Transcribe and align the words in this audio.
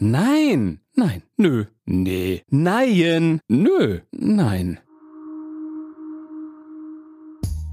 Nein, 0.00 0.78
nein, 0.94 1.24
nö, 1.36 1.64
nee, 1.84 2.42
nein, 2.50 3.40
nö, 3.48 3.98
nein. 4.12 4.78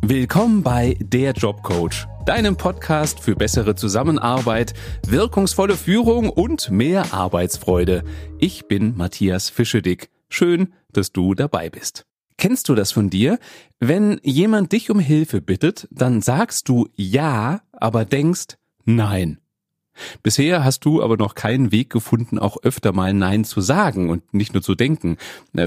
Willkommen 0.01 0.63
bei 0.63 0.97
Der 0.99 1.33
Jobcoach, 1.33 2.07
deinem 2.25 2.57
Podcast 2.57 3.19
für 3.19 3.35
bessere 3.35 3.75
Zusammenarbeit, 3.75 4.73
wirkungsvolle 5.05 5.75
Führung 5.75 6.31
und 6.31 6.71
mehr 6.71 7.13
Arbeitsfreude. 7.13 8.03
Ich 8.39 8.67
bin 8.67 8.97
Matthias 8.97 9.51
Fischedick. 9.51 10.09
Schön, 10.27 10.73
dass 10.91 11.11
du 11.11 11.35
dabei 11.35 11.69
bist. 11.69 12.07
Kennst 12.37 12.69
du 12.69 12.73
das 12.73 12.91
von 12.91 13.11
dir? 13.11 13.37
Wenn 13.79 14.19
jemand 14.23 14.71
dich 14.71 14.89
um 14.89 14.97
Hilfe 14.97 15.41
bittet, 15.41 15.87
dann 15.91 16.23
sagst 16.23 16.69
du 16.69 16.89
ja, 16.95 17.61
aber 17.71 18.03
denkst 18.03 18.57
nein. 18.83 19.37
Bisher 20.23 20.63
hast 20.63 20.85
du 20.85 21.01
aber 21.01 21.17
noch 21.17 21.35
keinen 21.35 21.71
Weg 21.71 21.89
gefunden, 21.89 22.39
auch 22.39 22.57
öfter 22.63 22.93
mal 22.93 23.13
Nein 23.13 23.43
zu 23.43 23.61
sagen 23.61 24.09
und 24.09 24.33
nicht 24.33 24.53
nur 24.53 24.63
zu 24.63 24.75
denken. 24.75 25.17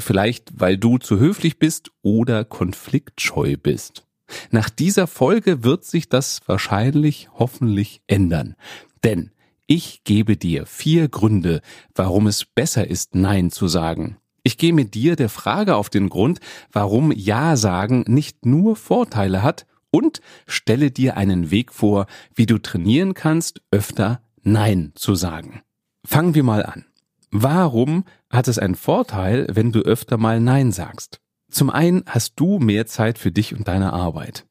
Vielleicht, 0.01 0.53
weil 0.61 0.77
du 0.77 0.99
zu 0.99 1.19
höflich 1.19 1.59
bist 1.59 1.91
oder 2.03 2.45
konfliktscheu 2.45 3.57
bist. 3.57 4.07
Nach 4.51 4.69
dieser 4.69 5.07
Folge 5.07 5.65
wird 5.65 5.85
sich 5.85 6.09
das 6.09 6.41
wahrscheinlich 6.47 7.29
hoffentlich 7.35 8.03
ändern. 8.07 8.55
Denn 9.03 9.31
ich 9.67 10.05
gebe 10.05 10.37
dir 10.37 10.67
vier 10.67 11.09
Gründe, 11.09 11.61
warum 11.95 12.27
es 12.27 12.45
besser 12.45 12.89
ist, 12.89 13.15
Nein 13.15 13.51
zu 13.51 13.69
sagen. 13.69 14.19
Ich 14.43 14.57
gehe 14.57 14.73
mit 14.73 14.95
dir 14.95 15.17
der 15.17 15.29
Frage 15.29 15.77
auf 15.77 15.91
den 15.91 16.09
Grund, 16.09 16.41
warum 16.73 17.13
Ja 17.13 17.57
sagen 17.57 18.05
nicht 18.07 18.47
nur 18.47 18.77
Vorteile 18.77 19.43
hat, 19.43 19.67
und 19.91 20.21
stelle 20.47 20.91
dir 20.91 21.17
einen 21.17 21.51
Weg 21.51 21.73
vor, 21.73 22.07
wie 22.35 22.47
du 22.47 22.59
trainieren 22.59 23.15
kannst, 23.15 23.63
öfter 23.71 24.21
Nein 24.53 24.93
zu 24.95 25.15
sagen. 25.15 25.63
Fangen 26.05 26.35
wir 26.35 26.43
mal 26.43 26.65
an. 26.65 26.87
Warum 27.31 28.05
hat 28.31 28.49
es 28.49 28.59
einen 28.59 28.75
Vorteil, 28.75 29.47
wenn 29.51 29.73
du 29.73 29.81
öfter 29.81 30.17
mal 30.17 30.41
Nein 30.41 30.73
sagst? 30.73 31.21
Zum 31.51 31.71
einen 31.71 32.05
hast 32.07 32.35
du 32.37 32.59
mehr 32.59 32.87
Zeit 32.87 33.19
für 33.19 33.31
dich 33.31 33.55
und 33.55 33.69
deine 33.69 33.93
Arbeit. 33.93 34.47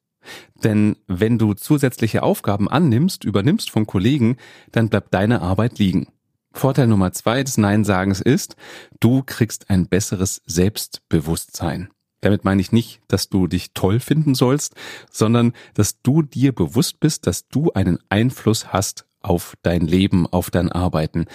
Denn 0.62 0.96
wenn 1.06 1.38
du 1.38 1.54
zusätzliche 1.54 2.22
Aufgaben 2.22 2.68
annimmst, 2.68 3.24
übernimmst 3.24 3.70
von 3.70 3.86
Kollegen, 3.86 4.36
dann 4.72 4.88
bleibt 4.88 5.14
deine 5.14 5.40
Arbeit 5.40 5.78
liegen. 5.78 6.08
Vorteil 6.52 6.86
Nummer 6.86 7.12
zwei 7.12 7.42
des 7.42 7.58
Nein-Sagens 7.58 8.20
ist, 8.20 8.56
du 9.00 9.22
kriegst 9.24 9.70
ein 9.70 9.86
besseres 9.86 10.42
Selbstbewusstsein. 10.46 11.88
Damit 12.20 12.44
meine 12.44 12.60
ich 12.60 12.72
nicht, 12.72 13.00
dass 13.08 13.28
du 13.28 13.46
dich 13.46 13.72
toll 13.74 14.00
finden 14.00 14.34
sollst, 14.34 14.74
sondern 15.10 15.52
dass 15.74 16.02
du 16.02 16.22
dir 16.22 16.52
bewusst 16.52 17.00
bist, 17.00 17.26
dass 17.26 17.48
du 17.48 17.72
einen 17.72 17.98
Einfluss 18.08 18.72
hast 18.72 19.07
auf 19.20 19.54
dein 19.62 19.82
Leben, 19.82 20.26
auf 20.26 20.50
dein 20.50 20.70
Arbeiten. 20.70 21.26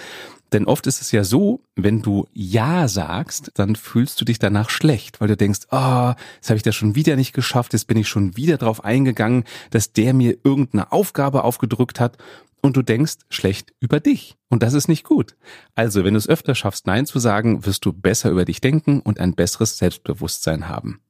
Denn 0.52 0.66
oft 0.66 0.86
ist 0.86 1.00
es 1.00 1.10
ja 1.10 1.24
so, 1.24 1.62
wenn 1.74 2.00
du 2.00 2.28
Ja 2.32 2.86
sagst, 2.86 3.50
dann 3.54 3.74
fühlst 3.74 4.20
du 4.20 4.24
dich 4.24 4.38
danach 4.38 4.70
schlecht, 4.70 5.20
weil 5.20 5.26
du 5.26 5.36
denkst, 5.36 5.62
ah, 5.70 6.12
oh, 6.12 6.14
jetzt 6.36 6.48
habe 6.48 6.56
ich 6.56 6.62
das 6.62 6.76
schon 6.76 6.94
wieder 6.94 7.16
nicht 7.16 7.32
geschafft, 7.32 7.72
jetzt 7.72 7.88
bin 7.88 7.96
ich 7.96 8.08
schon 8.08 8.36
wieder 8.36 8.56
drauf 8.56 8.84
eingegangen, 8.84 9.44
dass 9.70 9.92
der 9.92 10.14
mir 10.14 10.36
irgendeine 10.44 10.92
Aufgabe 10.92 11.42
aufgedrückt 11.42 11.98
hat 11.98 12.18
und 12.60 12.76
du 12.76 12.82
denkst 12.82 13.16
schlecht 13.30 13.72
über 13.80 13.98
dich. 13.98 14.36
Und 14.48 14.62
das 14.62 14.74
ist 14.74 14.86
nicht 14.86 15.04
gut. 15.04 15.36
Also, 15.74 16.04
wenn 16.04 16.14
du 16.14 16.18
es 16.18 16.28
öfter 16.28 16.54
schaffst, 16.54 16.86
Nein 16.86 17.04
zu 17.04 17.18
sagen, 17.18 17.66
wirst 17.66 17.84
du 17.84 17.92
besser 17.92 18.30
über 18.30 18.44
dich 18.44 18.60
denken 18.60 19.00
und 19.00 19.18
ein 19.18 19.34
besseres 19.34 19.76
Selbstbewusstsein 19.76 20.68
haben. 20.68 21.00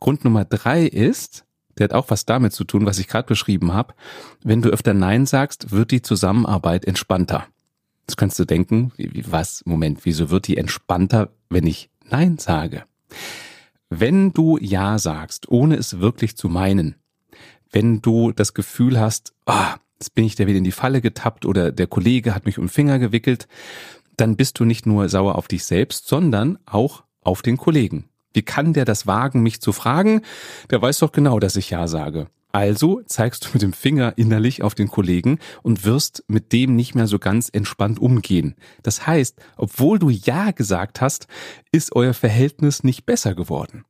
Grund 0.00 0.24
Nummer 0.24 0.44
drei 0.44 0.86
ist, 0.86 1.44
der 1.78 1.84
hat 1.84 1.92
auch 1.92 2.10
was 2.10 2.24
damit 2.24 2.52
zu 2.52 2.64
tun, 2.64 2.86
was 2.86 2.98
ich 2.98 3.08
gerade 3.08 3.26
beschrieben 3.26 3.72
habe. 3.72 3.94
Wenn 4.42 4.62
du 4.62 4.70
öfter 4.70 4.94
Nein 4.94 5.26
sagst, 5.26 5.70
wird 5.70 5.90
die 5.90 6.02
Zusammenarbeit 6.02 6.84
entspannter. 6.84 7.46
Das 8.06 8.16
kannst 8.16 8.38
du 8.38 8.44
denken, 8.44 8.92
was, 9.26 9.62
Moment, 9.64 10.04
wieso 10.04 10.30
wird 10.30 10.48
die 10.48 10.56
entspannter, 10.56 11.30
wenn 11.48 11.66
ich 11.66 11.90
Nein 12.08 12.38
sage? 12.38 12.84
Wenn 13.88 14.32
du 14.32 14.58
Ja 14.58 14.98
sagst, 14.98 15.48
ohne 15.50 15.76
es 15.76 16.00
wirklich 16.00 16.36
zu 16.36 16.48
meinen, 16.48 16.96
wenn 17.70 18.02
du 18.02 18.32
das 18.32 18.54
Gefühl 18.54 18.98
hast, 19.00 19.34
ah, 19.46 19.76
jetzt 19.98 20.14
bin 20.14 20.24
ich 20.24 20.34
da 20.34 20.46
wieder 20.46 20.58
in 20.58 20.64
die 20.64 20.72
Falle 20.72 21.00
getappt 21.00 21.46
oder 21.46 21.72
der 21.72 21.86
Kollege 21.86 22.34
hat 22.34 22.44
mich 22.44 22.58
um 22.58 22.64
den 22.64 22.70
Finger 22.70 22.98
gewickelt, 22.98 23.48
dann 24.16 24.36
bist 24.36 24.58
du 24.58 24.64
nicht 24.64 24.86
nur 24.86 25.08
sauer 25.08 25.36
auf 25.36 25.48
dich 25.48 25.64
selbst, 25.64 26.06
sondern 26.06 26.58
auch 26.66 27.04
auf 27.22 27.42
den 27.42 27.56
Kollegen. 27.56 28.08
Wie 28.32 28.42
kann 28.42 28.72
der 28.72 28.84
das 28.84 29.06
wagen, 29.06 29.42
mich 29.42 29.60
zu 29.60 29.72
fragen? 29.72 30.22
Der 30.70 30.80
weiß 30.80 30.98
doch 30.98 31.12
genau, 31.12 31.38
dass 31.38 31.56
ich 31.56 31.70
Ja 31.70 31.86
sage. 31.86 32.28
Also 32.52 33.00
zeigst 33.06 33.46
du 33.46 33.48
mit 33.54 33.62
dem 33.62 33.72
Finger 33.72 34.12
innerlich 34.16 34.62
auf 34.62 34.74
den 34.74 34.88
Kollegen 34.88 35.38
und 35.62 35.86
wirst 35.86 36.22
mit 36.28 36.52
dem 36.52 36.76
nicht 36.76 36.94
mehr 36.94 37.06
so 37.06 37.18
ganz 37.18 37.48
entspannt 37.50 37.98
umgehen. 37.98 38.54
Das 38.82 39.06
heißt, 39.06 39.40
obwohl 39.56 39.98
du 39.98 40.10
Ja 40.10 40.50
gesagt 40.50 41.00
hast, 41.00 41.26
ist 41.72 41.96
euer 41.96 42.12
Verhältnis 42.12 42.84
nicht 42.84 43.06
besser 43.06 43.34
geworden. 43.34 43.84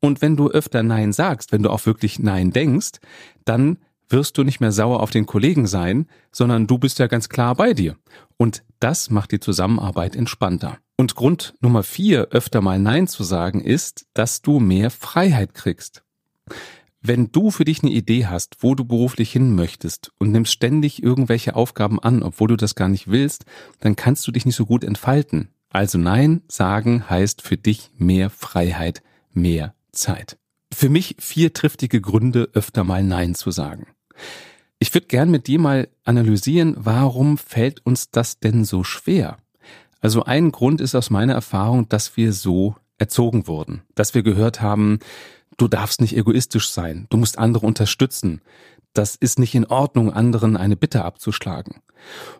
Und 0.00 0.22
wenn 0.22 0.36
du 0.36 0.48
öfter 0.48 0.84
Nein 0.84 1.12
sagst, 1.12 1.50
wenn 1.50 1.64
du 1.64 1.70
auch 1.70 1.86
wirklich 1.86 2.20
Nein 2.20 2.52
denkst, 2.52 3.00
dann 3.44 3.78
wirst 4.08 4.38
du 4.38 4.44
nicht 4.44 4.60
mehr 4.60 4.72
sauer 4.72 5.00
auf 5.00 5.10
den 5.10 5.26
Kollegen 5.26 5.66
sein, 5.66 6.06
sondern 6.30 6.68
du 6.68 6.78
bist 6.78 7.00
ja 7.00 7.08
ganz 7.08 7.28
klar 7.28 7.56
bei 7.56 7.74
dir. 7.74 7.96
Und 8.36 8.62
das 8.78 9.10
macht 9.10 9.32
die 9.32 9.40
Zusammenarbeit 9.40 10.14
entspannter. 10.14 10.78
Und 11.00 11.14
Grund 11.14 11.54
Nummer 11.60 11.84
vier, 11.84 12.28
öfter 12.32 12.60
mal 12.60 12.80
Nein 12.80 13.06
zu 13.06 13.22
sagen, 13.22 13.60
ist, 13.60 14.06
dass 14.14 14.42
du 14.42 14.58
mehr 14.58 14.90
Freiheit 14.90 15.54
kriegst. 15.54 16.02
Wenn 17.00 17.30
du 17.30 17.52
für 17.52 17.64
dich 17.64 17.84
eine 17.84 17.92
Idee 17.92 18.26
hast, 18.26 18.56
wo 18.64 18.74
du 18.74 18.84
beruflich 18.84 19.30
hin 19.30 19.54
möchtest 19.54 20.10
und 20.18 20.32
nimmst 20.32 20.52
ständig 20.52 21.00
irgendwelche 21.00 21.54
Aufgaben 21.54 22.00
an, 22.00 22.24
obwohl 22.24 22.48
du 22.48 22.56
das 22.56 22.74
gar 22.74 22.88
nicht 22.88 23.08
willst, 23.08 23.44
dann 23.78 23.94
kannst 23.94 24.26
du 24.26 24.32
dich 24.32 24.44
nicht 24.44 24.56
so 24.56 24.66
gut 24.66 24.82
entfalten. 24.82 25.50
Also 25.70 25.98
Nein 25.98 26.42
sagen 26.48 27.08
heißt 27.08 27.42
für 27.42 27.56
dich 27.56 27.92
mehr 27.96 28.28
Freiheit, 28.28 29.00
mehr 29.32 29.74
Zeit. 29.92 30.36
Für 30.74 30.88
mich 30.88 31.14
vier 31.20 31.52
triftige 31.52 32.00
Gründe, 32.00 32.48
öfter 32.54 32.82
mal 32.82 33.04
Nein 33.04 33.36
zu 33.36 33.52
sagen. 33.52 33.86
Ich 34.80 34.92
würde 34.94 35.06
gern 35.06 35.30
mit 35.30 35.46
dir 35.46 35.60
mal 35.60 35.88
analysieren, 36.02 36.74
warum 36.76 37.38
fällt 37.38 37.86
uns 37.86 38.10
das 38.10 38.40
denn 38.40 38.64
so 38.64 38.82
schwer? 38.82 39.38
Also 40.00 40.24
ein 40.24 40.52
Grund 40.52 40.80
ist 40.80 40.94
aus 40.94 41.10
meiner 41.10 41.34
Erfahrung, 41.34 41.88
dass 41.88 42.16
wir 42.16 42.32
so 42.32 42.76
erzogen 42.98 43.46
wurden, 43.46 43.82
dass 43.94 44.14
wir 44.14 44.22
gehört 44.22 44.60
haben, 44.60 44.98
du 45.56 45.68
darfst 45.68 46.00
nicht 46.00 46.16
egoistisch 46.16 46.70
sein, 46.70 47.06
du 47.10 47.16
musst 47.16 47.38
andere 47.38 47.66
unterstützen, 47.66 48.40
das 48.94 49.16
ist 49.16 49.38
nicht 49.38 49.54
in 49.54 49.66
Ordnung, 49.66 50.12
anderen 50.12 50.56
eine 50.56 50.76
Bitte 50.76 51.04
abzuschlagen. 51.04 51.82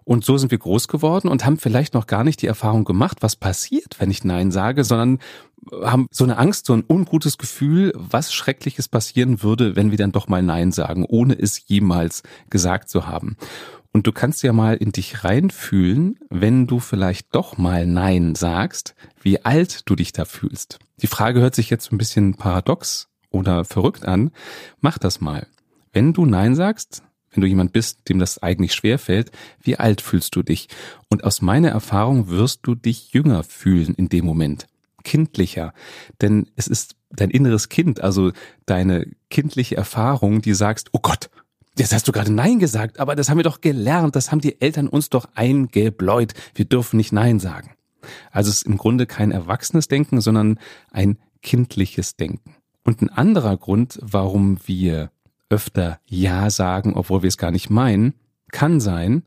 Und 0.05 0.25
so 0.25 0.39
sind 0.39 0.51
wir 0.51 0.59
groß 0.59 0.89
geworden 0.89 1.29
und 1.29 1.45
haben 1.45 1.59
vielleicht 1.59 1.95
noch 1.95 2.07
gar 2.07 2.25
nicht 2.25 2.43
die 2.43 2.47
Erfahrung 2.47 2.85
gemacht, 2.85 3.19
was 3.21 3.37
passiert, 3.37 3.97
wenn 3.99 4.11
ich 4.11 4.25
Nein 4.25 4.51
sage, 4.51 4.85
sondern 4.85 5.19
haben 5.83 6.07
so 6.11 6.25
eine 6.25 6.39
Angst, 6.39 6.67
so 6.67 6.75
ein 6.75 6.85
ungutes 6.89 7.39
Gefühl, 7.39 7.93
was 7.95 8.33
Schreckliches 8.33 8.89
passieren 8.89 9.43
würde, 9.43 9.77
wenn 9.77 9.91
wir 9.91 9.99
dann 9.99 10.13
doch 10.13 10.29
mal 10.29 10.43
Nein 10.43 10.73
sagen, 10.73 11.05
ohne 11.05 11.39
es 11.39 11.67
jemals 11.67 12.23
gesagt 12.51 12.89
zu 12.89 13.07
haben. 13.07 13.37
Und 13.99 14.07
du 14.07 14.13
kannst 14.13 14.45
ja 14.45 14.53
mal 14.53 14.77
in 14.77 14.93
dich 14.93 15.25
reinfühlen, 15.25 16.21
wenn 16.31 16.69
du 16.69 16.79
vielleicht 16.79 17.35
doch 17.35 17.59
mal 17.59 17.85
Nein 17.85 18.37
sagst, 18.37 18.95
wie 19.21 19.45
alt 19.45 19.91
du 19.91 19.97
dich 19.97 20.13
da 20.13 20.25
fühlst. 20.25 20.79
Die 21.03 21.09
Frage 21.09 21.41
hört 21.41 21.57
sich 21.57 21.69
jetzt 21.69 21.91
ein 21.91 21.99
bisschen 21.99 22.35
paradox 22.35 23.09
oder 23.31 23.65
verrückt 23.65 24.05
an. 24.07 24.31
Mach 24.81 24.99
das 24.99 25.21
mal. 25.21 25.49
Wenn 25.93 26.13
du 26.13 26.27
Nein 26.27 26.55
sagst, 26.55 27.03
wenn 27.33 27.41
du 27.41 27.49
jemand 27.49 27.73
bist, 27.73 28.09
dem 28.09 28.21
das 28.21 28.41
eigentlich 28.41 28.73
schwer 28.73 29.01
fällt, 29.01 29.33
wie 29.61 29.81
alt 29.81 30.01
fühlst 30.01 30.37
du 30.37 30.45
dich? 30.45 30.69
Und 31.09 31.25
aus 31.25 31.43
meiner 31.43 31.71
Erfahrung 31.71 32.29
wirst 32.29 32.61
du 32.63 32.77
dich 32.77 33.13
jünger 33.13 33.43
fühlen 33.43 33.97
in 33.97 34.09
dem 34.09 34.25
Moment. 34.25 34.69
Kindlicher. 35.03 35.75
Denn 36.21 36.47
es 36.55 36.69
ist 36.69 36.95
dein 37.11 37.31
inneres 37.31 37.69
Kind, 37.69 38.01
also 38.01 38.31
deine 38.65 39.09
kindliche 39.29 39.77
Erfahrung, 39.77 40.41
die 40.41 40.55
sagst, 40.55 40.91
oh 40.93 41.01
Gott, 41.03 41.31
Jetzt 41.79 41.93
hast 41.93 42.09
du 42.09 42.13
gerade 42.13 42.33
Nein 42.33 42.59
gesagt, 42.59 42.99
aber 42.99 43.15
das 43.15 43.31
haben 43.31 43.37
wir 43.37 43.45
doch 43.45 43.61
gelernt, 43.61 44.17
das 44.17 44.33
haben 44.33 44.41
die 44.41 44.61
Eltern 44.61 44.89
uns 44.89 45.11
doch 45.11 45.29
eingebläut. 45.37 46.35
Wir 46.57 46.65
dürfen 46.65 46.97
nicht 46.97 47.13
Nein 47.13 47.39
sagen. 47.39 47.71
Also 48.33 48.51
es 48.51 48.59
ist 48.59 48.67
im 48.67 48.79
Grunde 48.79 49.07
kein 49.07 49.31
erwachsenes 49.31 49.87
Denken, 49.87 50.21
sondern 50.21 50.59
ein 50.91 51.19
kindliches 51.41 52.17
Denken. 52.17 52.57
Und 52.83 53.01
ein 53.01 53.11
anderer 53.11 53.57
Grund, 53.57 53.99
warum 54.03 54.59
wir 54.67 55.13
öfter 55.51 56.01
Ja 56.07 56.51
sagen, 56.51 56.95
obwohl 56.95 57.23
wir 57.23 57.29
es 57.29 57.39
gar 57.39 57.53
nicht 57.53 57.71
meinen, 57.71 58.15
kann 58.51 58.81
sein, 58.81 59.23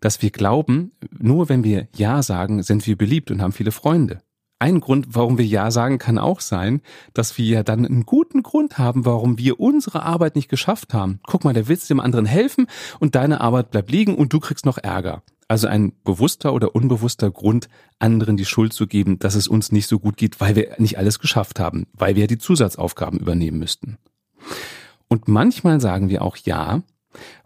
dass 0.00 0.20
wir 0.20 0.30
glauben, 0.30 0.92
nur 1.18 1.48
wenn 1.48 1.64
wir 1.64 1.88
Ja 1.96 2.22
sagen, 2.22 2.62
sind 2.62 2.86
wir 2.86 2.96
beliebt 2.98 3.30
und 3.30 3.40
haben 3.40 3.52
viele 3.52 3.72
Freunde. 3.72 4.18
Ein 4.58 4.80
Grund, 4.80 5.08
warum 5.10 5.36
wir 5.36 5.44
Ja 5.44 5.70
sagen, 5.70 5.98
kann 5.98 6.18
auch 6.18 6.40
sein, 6.40 6.80
dass 7.12 7.36
wir 7.36 7.44
ja 7.44 7.62
dann 7.62 7.84
einen 7.84 8.06
guten 8.06 8.42
Grund 8.42 8.78
haben, 8.78 9.04
warum 9.04 9.36
wir 9.36 9.60
unsere 9.60 10.02
Arbeit 10.02 10.34
nicht 10.34 10.48
geschafft 10.48 10.94
haben. 10.94 11.20
Guck 11.26 11.44
mal, 11.44 11.52
der 11.52 11.68
willst 11.68 11.90
dem 11.90 12.00
anderen 12.00 12.24
helfen 12.24 12.66
und 12.98 13.14
deine 13.14 13.42
Arbeit 13.42 13.70
bleibt 13.70 13.90
liegen 13.90 14.14
und 14.14 14.32
du 14.32 14.40
kriegst 14.40 14.64
noch 14.64 14.78
Ärger. 14.78 15.22
Also 15.46 15.68
ein 15.68 15.92
bewusster 16.04 16.54
oder 16.54 16.74
unbewusster 16.74 17.30
Grund, 17.30 17.68
anderen 17.98 18.38
die 18.38 18.46
Schuld 18.46 18.72
zu 18.72 18.86
geben, 18.86 19.18
dass 19.18 19.34
es 19.34 19.46
uns 19.46 19.72
nicht 19.72 19.86
so 19.86 19.98
gut 19.98 20.16
geht, 20.16 20.40
weil 20.40 20.56
wir 20.56 20.74
nicht 20.78 20.96
alles 20.98 21.18
geschafft 21.18 21.60
haben, 21.60 21.86
weil 21.92 22.16
wir 22.16 22.26
die 22.26 22.38
Zusatzaufgaben 22.38 23.20
übernehmen 23.20 23.58
müssten. 23.58 23.98
Und 25.08 25.28
manchmal 25.28 25.80
sagen 25.80 26.08
wir 26.08 26.22
auch 26.22 26.36
Ja, 26.36 26.82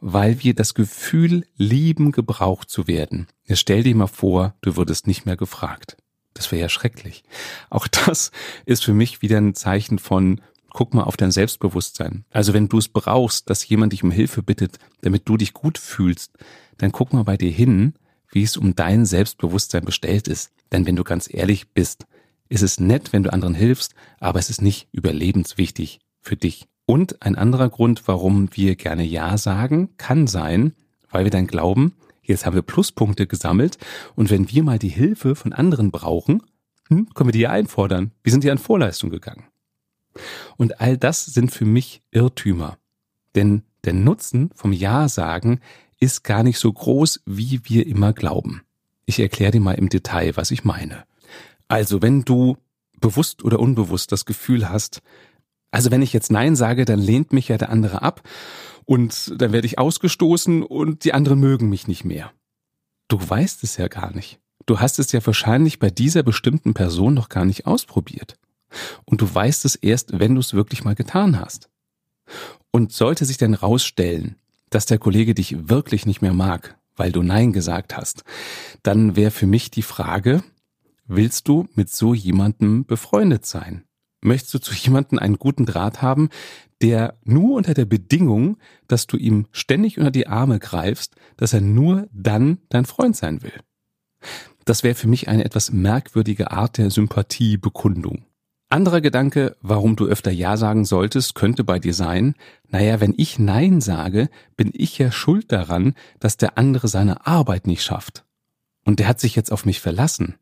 Weil 0.00 0.42
wir 0.42 0.54
das 0.54 0.74
Gefühl 0.74 1.44
lieben, 1.56 2.10
gebraucht 2.10 2.70
zu 2.70 2.88
werden. 2.88 3.26
Jetzt 3.44 3.60
stell 3.60 3.82
dir 3.82 3.94
mal 3.94 4.08
vor, 4.08 4.54
du 4.62 4.76
würdest 4.76 5.06
nicht 5.06 5.26
mehr 5.26 5.36
gefragt. 5.36 5.96
Das 6.34 6.52
wäre 6.52 6.62
ja 6.62 6.68
schrecklich. 6.68 7.24
Auch 7.70 7.88
das 7.88 8.30
ist 8.66 8.84
für 8.84 8.94
mich 8.94 9.22
wieder 9.22 9.38
ein 9.38 9.54
Zeichen 9.54 9.98
von, 9.98 10.40
guck 10.70 10.94
mal 10.94 11.02
auf 11.02 11.16
dein 11.16 11.32
Selbstbewusstsein. 11.32 12.24
Also 12.30 12.52
wenn 12.54 12.68
du 12.68 12.78
es 12.78 12.88
brauchst, 12.88 13.50
dass 13.50 13.68
jemand 13.68 13.92
dich 13.92 14.04
um 14.04 14.10
Hilfe 14.10 14.42
bittet, 14.42 14.78
damit 15.02 15.28
du 15.28 15.36
dich 15.36 15.52
gut 15.52 15.78
fühlst, 15.78 16.32
dann 16.78 16.92
guck 16.92 17.12
mal 17.12 17.24
bei 17.24 17.36
dir 17.36 17.50
hin, 17.50 17.94
wie 18.30 18.42
es 18.42 18.56
um 18.56 18.74
dein 18.74 19.04
Selbstbewusstsein 19.04 19.84
bestellt 19.84 20.28
ist. 20.28 20.52
Denn 20.72 20.86
wenn 20.86 20.96
du 20.96 21.04
ganz 21.04 21.28
ehrlich 21.32 21.70
bist, 21.70 22.06
ist 22.48 22.62
es 22.62 22.80
nett, 22.80 23.12
wenn 23.12 23.22
du 23.22 23.32
anderen 23.32 23.54
hilfst, 23.54 23.94
aber 24.18 24.38
es 24.38 24.50
ist 24.50 24.62
nicht 24.62 24.88
überlebenswichtig 24.92 26.00
für 26.20 26.36
dich. 26.36 26.66
Und 26.86 27.22
ein 27.22 27.36
anderer 27.36 27.68
Grund, 27.68 28.06
warum 28.06 28.48
wir 28.52 28.76
gerne 28.76 29.04
Ja 29.04 29.38
sagen, 29.38 29.90
kann 29.96 30.26
sein, 30.26 30.74
weil 31.10 31.24
wir 31.24 31.30
dann 31.30 31.46
glauben, 31.46 31.94
jetzt 32.22 32.46
haben 32.46 32.54
wir 32.54 32.62
Pluspunkte 32.62 33.26
gesammelt 33.26 33.78
und 34.14 34.30
wenn 34.30 34.50
wir 34.50 34.62
mal 34.62 34.78
die 34.78 34.88
Hilfe 34.88 35.34
von 35.34 35.52
anderen 35.52 35.90
brauchen, 35.90 36.42
hm, 36.88 37.08
können 37.14 37.28
wir 37.28 37.32
die 37.32 37.40
ja 37.40 37.50
einfordern. 37.50 38.12
Wir 38.22 38.32
sind 38.32 38.44
ja 38.44 38.52
in 38.52 38.58
Vorleistung 38.58 39.10
gegangen. 39.10 39.44
Und 40.56 40.80
all 40.80 40.96
das 40.98 41.24
sind 41.24 41.52
für 41.52 41.64
mich 41.64 42.02
Irrtümer. 42.10 42.78
Denn 43.34 43.62
der 43.84 43.92
Nutzen 43.92 44.50
vom 44.54 44.72
Ja 44.72 45.08
sagen 45.08 45.60
ist 46.00 46.24
gar 46.24 46.42
nicht 46.42 46.58
so 46.58 46.72
groß, 46.72 47.22
wie 47.26 47.60
wir 47.64 47.86
immer 47.86 48.12
glauben. 48.12 48.62
Ich 49.06 49.20
erkläre 49.20 49.52
dir 49.52 49.60
mal 49.60 49.74
im 49.74 49.88
Detail, 49.88 50.36
was 50.36 50.50
ich 50.50 50.64
meine. 50.64 51.04
Also, 51.68 52.02
wenn 52.02 52.22
du 52.24 52.56
bewusst 53.00 53.44
oder 53.44 53.60
unbewusst 53.60 54.12
das 54.12 54.24
Gefühl 54.24 54.68
hast, 54.68 55.02
also 55.70 55.90
wenn 55.90 56.02
ich 56.02 56.12
jetzt 56.12 56.32
Nein 56.32 56.56
sage, 56.56 56.84
dann 56.84 56.98
lehnt 56.98 57.32
mich 57.32 57.48
ja 57.48 57.56
der 57.56 57.70
andere 57.70 58.02
ab 58.02 58.22
und 58.84 59.40
dann 59.40 59.52
werde 59.52 59.66
ich 59.66 59.78
ausgestoßen 59.78 60.62
und 60.62 61.04
die 61.04 61.14
anderen 61.14 61.40
mögen 61.40 61.68
mich 61.68 61.88
nicht 61.88 62.04
mehr. 62.04 62.32
Du 63.08 63.18
weißt 63.18 63.64
es 63.64 63.76
ja 63.76 63.88
gar 63.88 64.14
nicht. 64.14 64.38
Du 64.66 64.78
hast 64.78 64.98
es 64.98 65.12
ja 65.12 65.24
wahrscheinlich 65.24 65.78
bei 65.78 65.90
dieser 65.90 66.22
bestimmten 66.22 66.74
Person 66.74 67.14
noch 67.14 67.28
gar 67.28 67.44
nicht 67.44 67.66
ausprobiert. 67.66 68.38
Und 69.04 69.20
du 69.20 69.34
weißt 69.34 69.64
es 69.64 69.74
erst, 69.74 70.18
wenn 70.18 70.34
du 70.34 70.40
es 70.40 70.54
wirklich 70.54 70.84
mal 70.84 70.94
getan 70.94 71.40
hast. 71.40 71.68
Und 72.70 72.92
sollte 72.92 73.24
sich 73.24 73.36
dann 73.36 73.54
rausstellen, 73.54 74.36
dass 74.70 74.86
der 74.86 74.98
Kollege 74.98 75.34
dich 75.34 75.68
wirklich 75.68 76.06
nicht 76.06 76.22
mehr 76.22 76.32
mag, 76.32 76.78
weil 76.96 77.10
du 77.10 77.22
Nein 77.22 77.52
gesagt 77.52 77.96
hast, 77.96 78.22
dann 78.82 79.16
wäre 79.16 79.32
für 79.32 79.46
mich 79.46 79.70
die 79.72 79.82
Frage, 79.82 80.44
willst 81.06 81.48
du 81.48 81.68
mit 81.74 81.90
so 81.90 82.14
jemandem 82.14 82.84
befreundet 82.84 83.44
sein? 83.44 83.84
Möchtest 84.22 84.54
du 84.54 84.58
zu 84.58 84.74
jemandem 84.74 85.18
einen 85.18 85.38
guten 85.38 85.66
Draht 85.66 86.02
haben, 86.02 86.28
der 86.82 87.18
nur 87.24 87.56
unter 87.56 87.74
der 87.74 87.84
Bedingung, 87.84 88.56
dass 88.88 89.06
du 89.06 89.16
ihm 89.16 89.46
ständig 89.52 89.98
unter 89.98 90.10
die 90.10 90.26
Arme 90.26 90.58
greifst, 90.58 91.14
dass 91.36 91.52
er 91.52 91.60
nur 91.60 92.08
dann 92.12 92.58
dein 92.68 92.84
Freund 92.84 93.16
sein 93.16 93.42
will? 93.42 93.60
Das 94.64 94.82
wäre 94.82 94.94
für 94.94 95.08
mich 95.08 95.28
eine 95.28 95.44
etwas 95.44 95.72
merkwürdige 95.72 96.50
Art 96.50 96.78
der 96.78 96.90
Sympathiebekundung. 96.90 98.24
Anderer 98.72 99.00
Gedanke, 99.00 99.56
warum 99.62 99.96
du 99.96 100.06
öfter 100.06 100.30
Ja 100.30 100.56
sagen 100.56 100.84
solltest, 100.84 101.34
könnte 101.34 101.64
bei 101.64 101.80
dir 101.80 101.92
sein, 101.92 102.34
naja, 102.68 103.00
wenn 103.00 103.14
ich 103.16 103.38
Nein 103.38 103.80
sage, 103.80 104.28
bin 104.56 104.70
ich 104.72 104.96
ja 104.96 105.10
schuld 105.10 105.50
daran, 105.50 105.94
dass 106.20 106.36
der 106.36 106.56
andere 106.56 106.86
seine 106.86 107.26
Arbeit 107.26 107.66
nicht 107.66 107.82
schafft. 107.82 108.24
Und 108.84 109.00
der 109.00 109.08
hat 109.08 109.18
sich 109.18 109.34
jetzt 109.34 109.50
auf 109.50 109.66
mich 109.66 109.80
verlassen. 109.80 110.36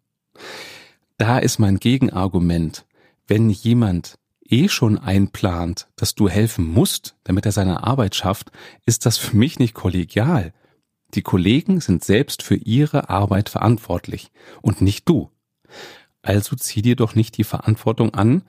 Da 1.17 1.39
ist 1.39 1.59
mein 1.59 1.79
Gegenargument, 1.79 2.85
wenn 3.29 3.51
jemand 3.51 4.19
eh 4.49 4.69
schon 4.69 4.99
einplant, 4.99 5.89
dass 5.97 6.15
du 6.15 6.29
helfen 6.29 6.67
musst, 6.67 7.17
damit 7.25 7.47
er 7.47 7.53
seine 7.53 7.85
Arbeit 7.85 8.15
schafft, 8.15 8.51
ist 8.87 9.07
das 9.07 9.19
für 9.19 9.37
mich 9.37 9.59
nicht 9.59 9.75
kollegial. 9.75 10.53
Die 11.15 11.23
Kollegen 11.23 11.81
sind 11.81 12.05
selbst 12.05 12.43
für 12.43 12.57
ihre 12.57 13.09
Arbeit 13.09 13.49
verantwortlich 13.49 14.31
und 14.63 14.81
nicht 14.81 15.09
du. 15.09 15.31
Also 16.23 16.57
zieh 16.57 16.83
dir 16.83 16.97
doch 16.97 17.15
nicht 17.15 17.37
die 17.37 17.45
Verantwortung 17.45 18.15
an 18.15 18.43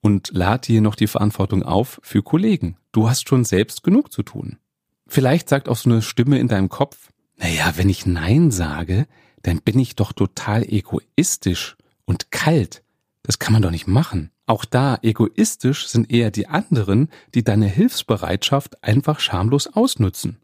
und 0.00 0.30
lad 0.32 0.66
dir 0.68 0.80
noch 0.80 0.94
die 0.94 1.06
Verantwortung 1.06 1.62
auf 1.62 2.00
für 2.02 2.22
Kollegen. 2.22 2.76
Du 2.92 3.08
hast 3.08 3.28
schon 3.28 3.44
selbst 3.44 3.82
genug 3.82 4.12
zu 4.12 4.22
tun. 4.22 4.58
Vielleicht 5.06 5.48
sagt 5.48 5.68
auch 5.68 5.76
so 5.76 5.90
eine 5.90 6.02
Stimme 6.02 6.38
in 6.38 6.48
deinem 6.48 6.68
Kopf, 6.68 7.10
naja, 7.36 7.72
wenn 7.76 7.88
ich 7.88 8.06
Nein 8.06 8.50
sage, 8.50 9.06
dann 9.42 9.60
bin 9.60 9.78
ich 9.78 9.96
doch 9.96 10.12
total 10.12 10.62
egoistisch 10.62 11.76
und 12.04 12.30
kalt. 12.30 12.82
Das 13.30 13.38
kann 13.38 13.52
man 13.52 13.62
doch 13.62 13.70
nicht 13.70 13.86
machen. 13.86 14.32
Auch 14.46 14.64
da 14.64 14.98
egoistisch 15.02 15.86
sind 15.86 16.10
eher 16.10 16.32
die 16.32 16.48
anderen, 16.48 17.08
die 17.32 17.44
deine 17.44 17.68
Hilfsbereitschaft 17.68 18.82
einfach 18.82 19.20
schamlos 19.20 19.68
ausnutzen. 19.68 20.38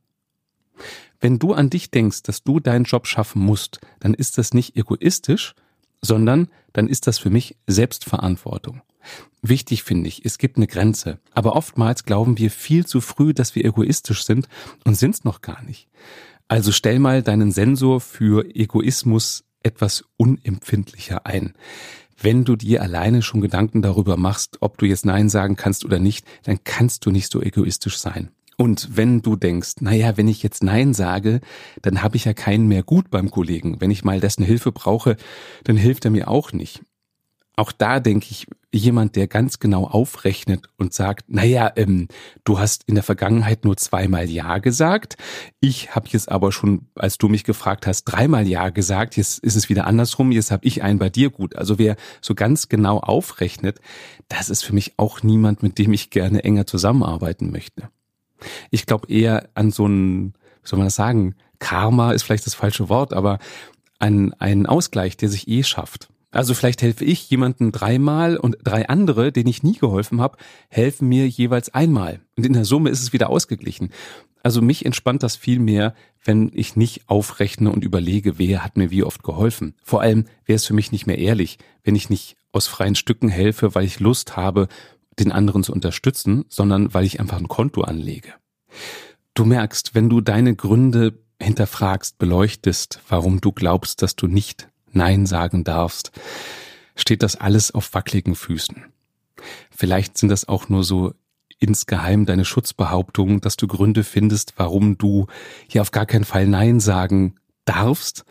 Wenn 1.18 1.40
du 1.40 1.52
an 1.52 1.68
dich 1.68 1.90
denkst, 1.90 2.22
dass 2.22 2.44
du 2.44 2.60
deinen 2.60 2.84
Job 2.84 3.08
schaffen 3.08 3.42
musst, 3.42 3.80
dann 3.98 4.14
ist 4.14 4.38
das 4.38 4.54
nicht 4.54 4.76
egoistisch, 4.76 5.56
sondern 6.00 6.46
dann 6.74 6.86
ist 6.86 7.08
das 7.08 7.18
für 7.18 7.28
mich 7.28 7.56
Selbstverantwortung. 7.66 8.82
Wichtig 9.42 9.82
finde 9.82 10.06
ich, 10.06 10.24
es 10.24 10.38
gibt 10.38 10.56
eine 10.56 10.68
Grenze. 10.68 11.18
Aber 11.32 11.56
oftmals 11.56 12.04
glauben 12.04 12.38
wir 12.38 12.52
viel 12.52 12.86
zu 12.86 13.00
früh, 13.00 13.34
dass 13.34 13.56
wir 13.56 13.64
egoistisch 13.64 14.24
sind 14.24 14.48
und 14.84 14.94
sind 14.94 15.16
es 15.16 15.24
noch 15.24 15.40
gar 15.40 15.60
nicht. 15.64 15.88
Also 16.46 16.70
stell 16.70 17.00
mal 17.00 17.24
deinen 17.24 17.50
Sensor 17.50 18.00
für 18.00 18.54
Egoismus 18.54 19.42
etwas 19.64 20.04
unempfindlicher 20.16 21.26
ein. 21.26 21.54
Wenn 22.20 22.44
du 22.44 22.56
dir 22.56 22.82
alleine 22.82 23.22
schon 23.22 23.40
Gedanken 23.40 23.82
darüber 23.82 24.16
machst, 24.16 24.58
ob 24.60 24.78
du 24.78 24.86
jetzt 24.86 25.04
Nein 25.04 25.28
sagen 25.28 25.56
kannst 25.56 25.84
oder 25.84 25.98
nicht, 25.98 26.26
dann 26.44 26.58
kannst 26.64 27.04
du 27.04 27.10
nicht 27.10 27.30
so 27.30 27.42
egoistisch 27.42 27.98
sein. 27.98 28.30
Und 28.56 28.96
wenn 28.96 29.20
du 29.20 29.36
denkst, 29.36 29.74
naja, 29.80 30.16
wenn 30.16 30.28
ich 30.28 30.42
jetzt 30.42 30.62
Nein 30.62 30.94
sage, 30.94 31.40
dann 31.82 32.02
habe 32.02 32.16
ich 32.16 32.24
ja 32.24 32.32
keinen 32.32 32.68
mehr 32.68 32.82
gut 32.82 33.10
beim 33.10 33.30
Kollegen. 33.30 33.80
Wenn 33.80 33.90
ich 33.90 34.02
mal 34.02 34.18
dessen 34.18 34.44
Hilfe 34.44 34.72
brauche, 34.72 35.16
dann 35.64 35.76
hilft 35.76 36.06
er 36.06 36.10
mir 36.10 36.28
auch 36.28 36.52
nicht. 36.52 36.80
Auch 37.58 37.72
da 37.72 38.00
denke 38.00 38.26
ich, 38.30 38.46
jemand, 38.70 39.16
der 39.16 39.26
ganz 39.26 39.58
genau 39.58 39.84
aufrechnet 39.84 40.68
und 40.76 40.92
sagt, 40.92 41.24
naja, 41.28 41.72
ähm, 41.76 42.08
du 42.44 42.58
hast 42.58 42.84
in 42.84 42.94
der 42.94 43.02
Vergangenheit 43.02 43.64
nur 43.64 43.76
zweimal 43.78 44.28
Ja 44.28 44.58
gesagt. 44.58 45.16
Ich 45.60 45.94
habe 45.94 46.08
jetzt 46.10 46.30
aber 46.30 46.52
schon, 46.52 46.88
als 46.94 47.16
du 47.16 47.28
mich 47.28 47.44
gefragt 47.44 47.86
hast, 47.86 48.04
dreimal 48.04 48.46
Ja 48.46 48.68
gesagt. 48.68 49.16
Jetzt 49.16 49.38
ist 49.38 49.56
es 49.56 49.70
wieder 49.70 49.86
andersrum. 49.86 50.32
Jetzt 50.32 50.50
habe 50.50 50.66
ich 50.66 50.82
einen 50.82 50.98
bei 50.98 51.08
dir 51.08 51.30
gut. 51.30 51.56
Also 51.56 51.78
wer 51.78 51.96
so 52.20 52.34
ganz 52.34 52.68
genau 52.68 52.98
aufrechnet, 52.98 53.80
das 54.28 54.50
ist 54.50 54.62
für 54.62 54.74
mich 54.74 54.94
auch 54.98 55.22
niemand, 55.22 55.62
mit 55.62 55.78
dem 55.78 55.94
ich 55.94 56.10
gerne 56.10 56.44
enger 56.44 56.66
zusammenarbeiten 56.66 57.50
möchte. 57.50 57.88
Ich 58.70 58.84
glaube 58.84 59.08
eher 59.08 59.48
an 59.54 59.70
so 59.70 59.86
ein, 59.86 60.34
wie 60.62 60.68
soll 60.68 60.78
man 60.78 60.88
das 60.88 60.96
sagen, 60.96 61.34
Karma 61.58 62.12
ist 62.12 62.22
vielleicht 62.22 62.46
das 62.46 62.54
falsche 62.54 62.90
Wort, 62.90 63.14
aber 63.14 63.38
an 63.98 64.34
einen 64.34 64.66
Ausgleich, 64.66 65.16
der 65.16 65.30
sich 65.30 65.48
eh 65.48 65.62
schafft. 65.62 66.10
Also 66.36 66.54
vielleicht 66.54 66.82
helfe 66.82 67.04
ich 67.04 67.30
jemanden 67.30 67.72
dreimal 67.72 68.36
und 68.36 68.56
drei 68.62 68.88
andere, 68.88 69.32
denen 69.32 69.48
ich 69.48 69.62
nie 69.62 69.78
geholfen 69.78 70.20
habe, 70.20 70.36
helfen 70.68 71.08
mir 71.08 71.26
jeweils 71.26 71.72
einmal. 71.72 72.20
Und 72.36 72.44
in 72.44 72.52
der 72.52 72.64
Summe 72.64 72.90
ist 72.90 73.02
es 73.02 73.12
wieder 73.12 73.30
ausgeglichen. 73.30 73.90
Also 74.42 74.62
mich 74.62 74.84
entspannt 74.86 75.22
das 75.22 75.34
viel 75.34 75.58
mehr, 75.58 75.94
wenn 76.24 76.50
ich 76.54 76.76
nicht 76.76 77.08
aufrechne 77.08 77.72
und 77.72 77.82
überlege, 77.82 78.38
wer 78.38 78.62
hat 78.62 78.76
mir 78.76 78.90
wie 78.90 79.02
oft 79.02 79.22
geholfen. 79.22 79.74
Vor 79.82 80.02
allem 80.02 80.26
wäre 80.44 80.56
es 80.56 80.66
für 80.66 80.74
mich 80.74 80.92
nicht 80.92 81.06
mehr 81.06 81.18
ehrlich, 81.18 81.58
wenn 81.82 81.96
ich 81.96 82.10
nicht 82.10 82.36
aus 82.52 82.66
freien 82.66 82.94
Stücken 82.94 83.28
helfe, 83.28 83.74
weil 83.74 83.84
ich 83.84 83.98
Lust 83.98 84.36
habe 84.36 84.68
den 85.18 85.32
anderen 85.32 85.64
zu 85.64 85.72
unterstützen, 85.72 86.44
sondern 86.48 86.92
weil 86.92 87.04
ich 87.04 87.18
einfach 87.18 87.38
ein 87.38 87.48
Konto 87.48 87.80
anlege. 87.80 88.34
Du 89.34 89.44
merkst, 89.44 89.94
wenn 89.94 90.08
du 90.08 90.20
deine 90.20 90.54
Gründe 90.54 91.18
hinterfragst, 91.40 92.18
beleuchtest, 92.18 93.00
warum 93.08 93.40
du 93.40 93.52
glaubst, 93.52 94.02
dass 94.02 94.16
du 94.16 94.26
nicht 94.26 94.68
Nein 94.96 95.26
sagen 95.26 95.64
darfst, 95.64 96.12
steht 96.96 97.22
das 97.22 97.36
alles 97.36 97.72
auf 97.72 97.94
wackeligen 97.94 98.34
Füßen. 98.34 98.84
Vielleicht 99.70 100.18
sind 100.18 100.30
das 100.30 100.48
auch 100.48 100.68
nur 100.68 100.82
so 100.82 101.12
insgeheim 101.58 102.26
deine 102.26 102.44
Schutzbehauptungen, 102.44 103.40
dass 103.40 103.56
du 103.56 103.66
Gründe 103.66 104.04
findest, 104.04 104.54
warum 104.56 104.98
du 104.98 105.26
hier 105.68 105.82
auf 105.82 105.90
gar 105.90 106.06
keinen 106.06 106.24
Fall 106.24 106.46
Nein 106.46 106.80
sagen 106.80 107.36
darfst, 107.64 108.24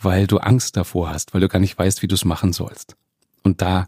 weil 0.00 0.26
du 0.26 0.38
Angst 0.38 0.76
davor 0.76 1.10
hast, 1.10 1.34
weil 1.34 1.40
du 1.40 1.48
gar 1.48 1.58
nicht 1.58 1.78
weißt, 1.78 2.02
wie 2.02 2.08
du 2.08 2.14
es 2.14 2.24
machen 2.24 2.52
sollst. 2.52 2.96
Und 3.42 3.62
da 3.62 3.86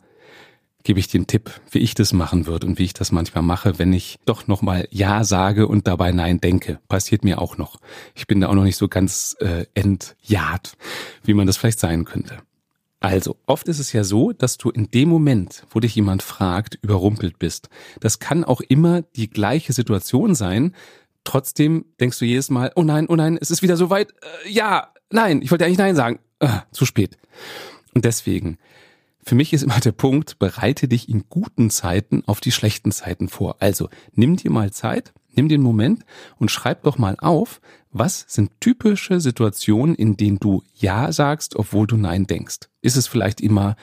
gebe 0.86 1.00
ich 1.00 1.08
den 1.08 1.26
Tipp, 1.26 1.50
wie 1.72 1.80
ich 1.80 1.94
das 1.94 2.12
machen 2.12 2.46
würde 2.46 2.64
und 2.64 2.78
wie 2.78 2.84
ich 2.84 2.94
das 2.94 3.10
manchmal 3.10 3.42
mache, 3.42 3.76
wenn 3.80 3.92
ich 3.92 4.20
doch 4.24 4.46
nochmal 4.46 4.86
Ja 4.92 5.24
sage 5.24 5.66
und 5.66 5.88
dabei 5.88 6.12
Nein 6.12 6.40
denke. 6.40 6.78
Passiert 6.88 7.24
mir 7.24 7.40
auch 7.42 7.58
noch. 7.58 7.80
Ich 8.14 8.28
bin 8.28 8.40
da 8.40 8.46
auch 8.46 8.54
noch 8.54 8.62
nicht 8.62 8.76
so 8.76 8.86
ganz 8.86 9.36
äh, 9.40 9.66
entjahrt, 9.74 10.76
wie 11.24 11.34
man 11.34 11.48
das 11.48 11.56
vielleicht 11.56 11.80
sein 11.80 12.04
könnte. 12.04 12.38
Also, 13.00 13.36
oft 13.46 13.66
ist 13.66 13.80
es 13.80 13.92
ja 13.92 14.04
so, 14.04 14.32
dass 14.32 14.58
du 14.58 14.70
in 14.70 14.88
dem 14.92 15.08
Moment, 15.08 15.66
wo 15.70 15.80
dich 15.80 15.96
jemand 15.96 16.22
fragt, 16.22 16.78
überrumpelt 16.80 17.40
bist. 17.40 17.68
Das 17.98 18.20
kann 18.20 18.44
auch 18.44 18.60
immer 18.60 19.02
die 19.02 19.28
gleiche 19.28 19.72
Situation 19.72 20.36
sein. 20.36 20.72
Trotzdem 21.24 21.86
denkst 21.98 22.20
du 22.20 22.24
jedes 22.24 22.48
Mal, 22.48 22.70
oh 22.76 22.84
nein, 22.84 23.08
oh 23.08 23.16
nein, 23.16 23.38
es 23.40 23.50
ist 23.50 23.60
wieder 23.60 23.76
so 23.76 23.90
weit. 23.90 24.12
Äh, 24.44 24.50
ja, 24.50 24.92
nein, 25.10 25.42
ich 25.42 25.50
wollte 25.50 25.64
eigentlich 25.64 25.78
nein 25.78 25.96
sagen. 25.96 26.20
Äh, 26.38 26.60
zu 26.70 26.86
spät. 26.86 27.18
Und 27.92 28.04
deswegen, 28.04 28.58
für 29.26 29.34
mich 29.34 29.52
ist 29.52 29.62
immer 29.62 29.80
der 29.80 29.92
Punkt, 29.92 30.38
bereite 30.38 30.86
dich 30.86 31.08
in 31.08 31.24
guten 31.28 31.68
Zeiten 31.68 32.22
auf 32.26 32.40
die 32.40 32.52
schlechten 32.52 32.92
Zeiten 32.92 33.28
vor. 33.28 33.56
Also 33.58 33.88
nimm 34.14 34.36
dir 34.36 34.50
mal 34.50 34.70
Zeit, 34.70 35.12
Nimm 35.36 35.50
den 35.50 35.60
Moment 35.60 36.04
und 36.38 36.50
schreib 36.50 36.82
doch 36.84 36.96
mal 36.96 37.14
auf, 37.20 37.60
was 37.92 38.24
sind 38.26 38.58
typische 38.58 39.20
Situationen, 39.20 39.94
in 39.94 40.16
denen 40.16 40.38
du 40.38 40.62
Ja 40.74 41.12
sagst, 41.12 41.56
obwohl 41.56 41.86
du 41.86 41.98
Nein 41.98 42.26
denkst. 42.26 42.70
Ist 42.80 42.96
es 42.96 43.06
vielleicht 43.06 43.42
immer 43.42 43.76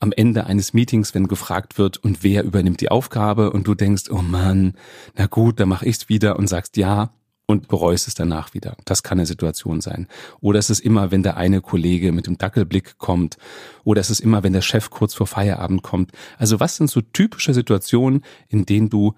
am 0.00 0.12
Ende 0.12 0.44
eines 0.44 0.74
Meetings, 0.74 1.14
wenn 1.14 1.26
gefragt 1.26 1.78
wird, 1.78 1.96
und 1.96 2.22
wer 2.22 2.44
übernimmt 2.44 2.82
die 2.82 2.90
Aufgabe 2.90 3.50
und 3.50 3.66
du 3.66 3.74
denkst, 3.74 4.10
oh 4.10 4.20
Mann, 4.20 4.74
na 5.16 5.26
gut, 5.26 5.58
dann 5.58 5.70
mach 5.70 5.82
ich's 5.82 6.10
wieder 6.10 6.38
und 6.38 6.46
sagst 6.46 6.76
Ja 6.76 7.10
und 7.48 7.66
bereust 7.66 8.06
es 8.06 8.14
danach 8.14 8.52
wieder. 8.52 8.76
Das 8.84 9.02
kann 9.02 9.18
eine 9.18 9.26
Situation 9.26 9.80
sein. 9.80 10.06
Oder 10.40 10.58
es 10.58 10.68
ist 10.68 10.80
immer, 10.80 11.10
wenn 11.10 11.22
der 11.22 11.38
eine 11.38 11.62
Kollege 11.62 12.12
mit 12.12 12.26
dem 12.26 12.36
Dackelblick 12.36 12.98
kommt. 12.98 13.38
Oder 13.84 14.02
es 14.02 14.10
ist 14.10 14.20
immer, 14.20 14.42
wenn 14.42 14.52
der 14.52 14.60
Chef 14.60 14.90
kurz 14.90 15.14
vor 15.14 15.26
Feierabend 15.26 15.82
kommt. 15.82 16.12
Also 16.36 16.60
was 16.60 16.76
sind 16.76 16.90
so 16.90 17.00
typische 17.00 17.54
Situationen, 17.54 18.22
in 18.48 18.66
denen 18.66 18.90
du 18.90 19.14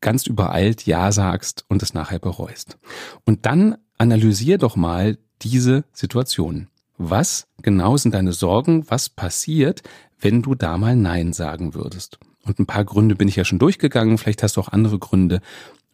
ganz 0.00 0.28
übereilt 0.28 0.86
Ja 0.86 1.10
sagst 1.10 1.64
und 1.68 1.82
es 1.82 1.92
nachher 1.92 2.20
bereust. 2.20 2.78
Und 3.24 3.46
dann 3.46 3.76
analysier 3.98 4.58
doch 4.58 4.76
mal 4.76 5.18
diese 5.42 5.84
Situation. 5.92 6.68
Was 6.98 7.48
genau 7.62 7.96
sind 7.96 8.14
deine 8.14 8.32
Sorgen? 8.32 8.88
Was 8.88 9.08
passiert, 9.08 9.82
wenn 10.20 10.40
du 10.40 10.54
da 10.54 10.78
mal 10.78 10.94
Nein 10.94 11.32
sagen 11.32 11.74
würdest? 11.74 12.20
Und 12.44 12.60
ein 12.60 12.66
paar 12.66 12.84
Gründe 12.84 13.16
bin 13.16 13.26
ich 13.26 13.34
ja 13.34 13.44
schon 13.44 13.58
durchgegangen. 13.58 14.18
Vielleicht 14.18 14.44
hast 14.44 14.56
du 14.56 14.60
auch 14.60 14.68
andere 14.68 15.00
Gründe, 15.00 15.40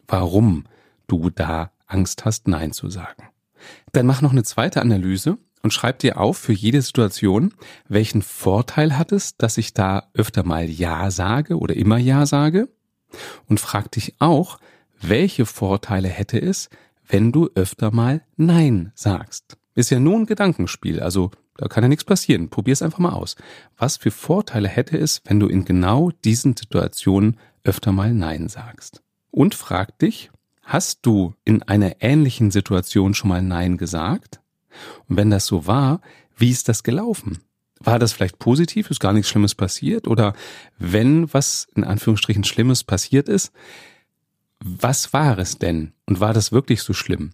warum 0.07 0.65
du 1.07 1.29
da 1.29 1.71
Angst 1.87 2.25
hast, 2.25 2.47
Nein 2.47 2.71
zu 2.71 2.89
sagen. 2.89 3.23
Dann 3.91 4.05
mach 4.05 4.21
noch 4.21 4.31
eine 4.31 4.43
zweite 4.43 4.81
Analyse 4.81 5.37
und 5.61 5.73
schreib 5.73 5.99
dir 5.99 6.19
auf 6.19 6.37
für 6.37 6.53
jede 6.53 6.81
Situation, 6.81 7.53
welchen 7.87 8.21
Vorteil 8.21 8.97
hat 8.97 9.11
es, 9.11 9.37
dass 9.37 9.57
ich 9.57 9.73
da 9.73 10.09
öfter 10.13 10.43
mal 10.43 10.69
Ja 10.69 11.09
sage 11.11 11.57
oder 11.57 11.75
immer 11.75 11.97
Ja 11.97 12.25
sage 12.25 12.69
und 13.47 13.59
frag 13.59 13.91
dich 13.91 14.15
auch, 14.19 14.59
welche 14.99 15.45
Vorteile 15.45 16.07
hätte 16.07 16.39
es, 16.41 16.69
wenn 17.07 17.31
du 17.31 17.49
öfter 17.55 17.91
mal 17.91 18.21
Nein 18.35 18.91
sagst. 18.95 19.57
Ist 19.75 19.89
ja 19.89 19.99
nur 19.99 20.15
ein 20.17 20.25
Gedankenspiel, 20.25 20.99
also 20.99 21.31
da 21.57 21.67
kann 21.67 21.83
ja 21.83 21.87
nichts 21.87 22.03
passieren. 22.03 22.49
Probier 22.49 22.73
es 22.73 22.81
einfach 22.81 22.99
mal 22.99 23.13
aus. 23.13 23.35
Was 23.77 23.97
für 23.97 24.11
Vorteile 24.11 24.67
hätte 24.67 24.97
es, 24.97 25.21
wenn 25.25 25.39
du 25.39 25.47
in 25.47 25.65
genau 25.65 26.11
diesen 26.23 26.55
Situationen 26.55 27.37
öfter 27.63 27.91
mal 27.91 28.13
Nein 28.13 28.49
sagst? 28.49 29.01
Und 29.31 29.55
frag 29.55 29.97
dich, 29.99 30.31
hast 30.63 31.05
du 31.05 31.35
in 31.45 31.61
einer 31.63 32.01
ähnlichen 32.01 32.51
Situation 32.51 33.13
schon 33.13 33.29
mal 33.29 33.41
Nein 33.41 33.77
gesagt? 33.77 34.41
Und 35.07 35.17
wenn 35.17 35.29
das 35.29 35.45
so 35.45 35.67
war, 35.67 36.01
wie 36.35 36.49
ist 36.49 36.67
das 36.67 36.83
gelaufen? 36.83 37.39
war 37.85 37.99
das 37.99 38.13
vielleicht 38.13 38.39
positiv, 38.39 38.89
ist 38.89 38.99
gar 38.99 39.13
nichts 39.13 39.29
Schlimmes 39.29 39.55
passiert? 39.55 40.07
Oder 40.07 40.33
wenn 40.77 41.31
was 41.33 41.67
in 41.75 41.83
Anführungsstrichen 41.83 42.43
Schlimmes 42.43 42.83
passiert 42.83 43.29
ist, 43.29 43.51
was 44.59 45.13
war 45.13 45.37
es 45.37 45.57
denn? 45.57 45.93
Und 46.05 46.19
war 46.19 46.33
das 46.33 46.51
wirklich 46.51 46.81
so 46.81 46.93
schlimm? 46.93 47.31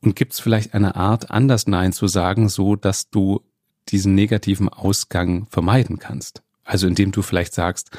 Und 0.00 0.16
gibt 0.16 0.32
es 0.32 0.40
vielleicht 0.40 0.74
eine 0.74 0.96
Art, 0.96 1.30
anders 1.30 1.66
Nein 1.66 1.92
zu 1.92 2.06
sagen, 2.06 2.48
so 2.48 2.76
dass 2.76 3.10
du 3.10 3.40
diesen 3.88 4.14
negativen 4.14 4.68
Ausgang 4.68 5.46
vermeiden 5.50 5.98
kannst? 5.98 6.42
Also 6.64 6.86
indem 6.86 7.12
du 7.12 7.20
vielleicht 7.20 7.52
sagst, 7.52 7.90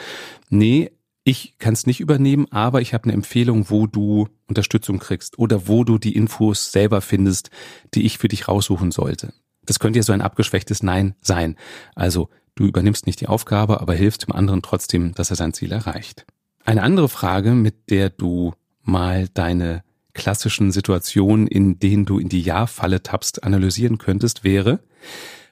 nee, 0.50 0.92
ich 1.28 1.58
kann 1.58 1.74
es 1.74 1.88
nicht 1.88 2.00
übernehmen, 2.00 2.46
aber 2.52 2.82
ich 2.82 2.94
habe 2.94 3.06
eine 3.06 3.14
Empfehlung, 3.14 3.72
wo 3.72 3.88
du 3.88 4.30
Unterstützung 4.48 5.00
kriegst 5.00 5.40
oder 5.40 5.68
wo 5.68 5.84
du 5.84 5.98
die 5.98 6.16
Infos 6.16 6.72
selber 6.72 7.02
findest, 7.02 7.50
die 7.96 8.06
ich 8.06 8.20
für 8.20 8.28
dich 8.28 8.48
raussuchen 8.48 8.92
sollte. 8.92 9.34
Das 9.66 9.80
könnte 9.80 9.98
ja 9.98 10.04
so 10.04 10.14
ein 10.14 10.22
abgeschwächtes 10.22 10.84
Nein 10.84 11.16
sein. 11.22 11.56
Also 11.96 12.30
du 12.54 12.66
übernimmst 12.66 13.08
nicht 13.08 13.22
die 13.22 13.28
Aufgabe, 13.28 13.82
aber 13.82 13.96
hilfst 13.96 14.28
dem 14.28 14.34
anderen 14.34 14.62
trotzdem, 14.62 15.16
dass 15.16 15.32
er 15.32 15.36
sein 15.36 15.52
Ziel 15.52 15.72
erreicht. 15.72 16.28
Eine 16.64 16.84
andere 16.84 17.10
Frage, 17.10 17.52
mit 17.52 17.90
der 17.90 18.12
du 18.12 18.54
mal 18.84 19.28
deine 19.34 19.84
klassischen 20.14 20.72
Situationen, 20.72 21.48
in 21.48 21.80
denen 21.80 22.06
du 22.06 22.20
in 22.20 22.30
die 22.30 22.42
Ja-Falle 22.42 23.02
tappst, 23.02 23.44
analysieren 23.44 23.98
könntest, 23.98 24.44
wäre, 24.44 24.80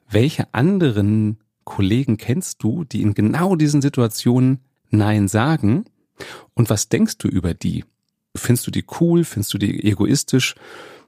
welche 0.08 0.53
anderen 0.53 1.39
Kollegen 1.63 2.18
kennst 2.18 2.62
du, 2.62 2.84
die 2.84 3.01
in 3.01 3.15
genau 3.15 3.56
diesen 3.56 3.82
Situationen 3.82 4.60
Nein 4.93 5.27
sagen? 5.27 5.85
Und 6.53 6.69
was 6.69 6.89
denkst 6.89 7.17
du 7.17 7.27
über 7.27 7.53
die? 7.53 7.83
Findest 8.35 8.67
du 8.67 8.71
die 8.71 8.85
cool? 9.00 9.23
Findest 9.23 9.53
du 9.53 9.57
die 9.57 9.83
egoistisch? 9.83 10.55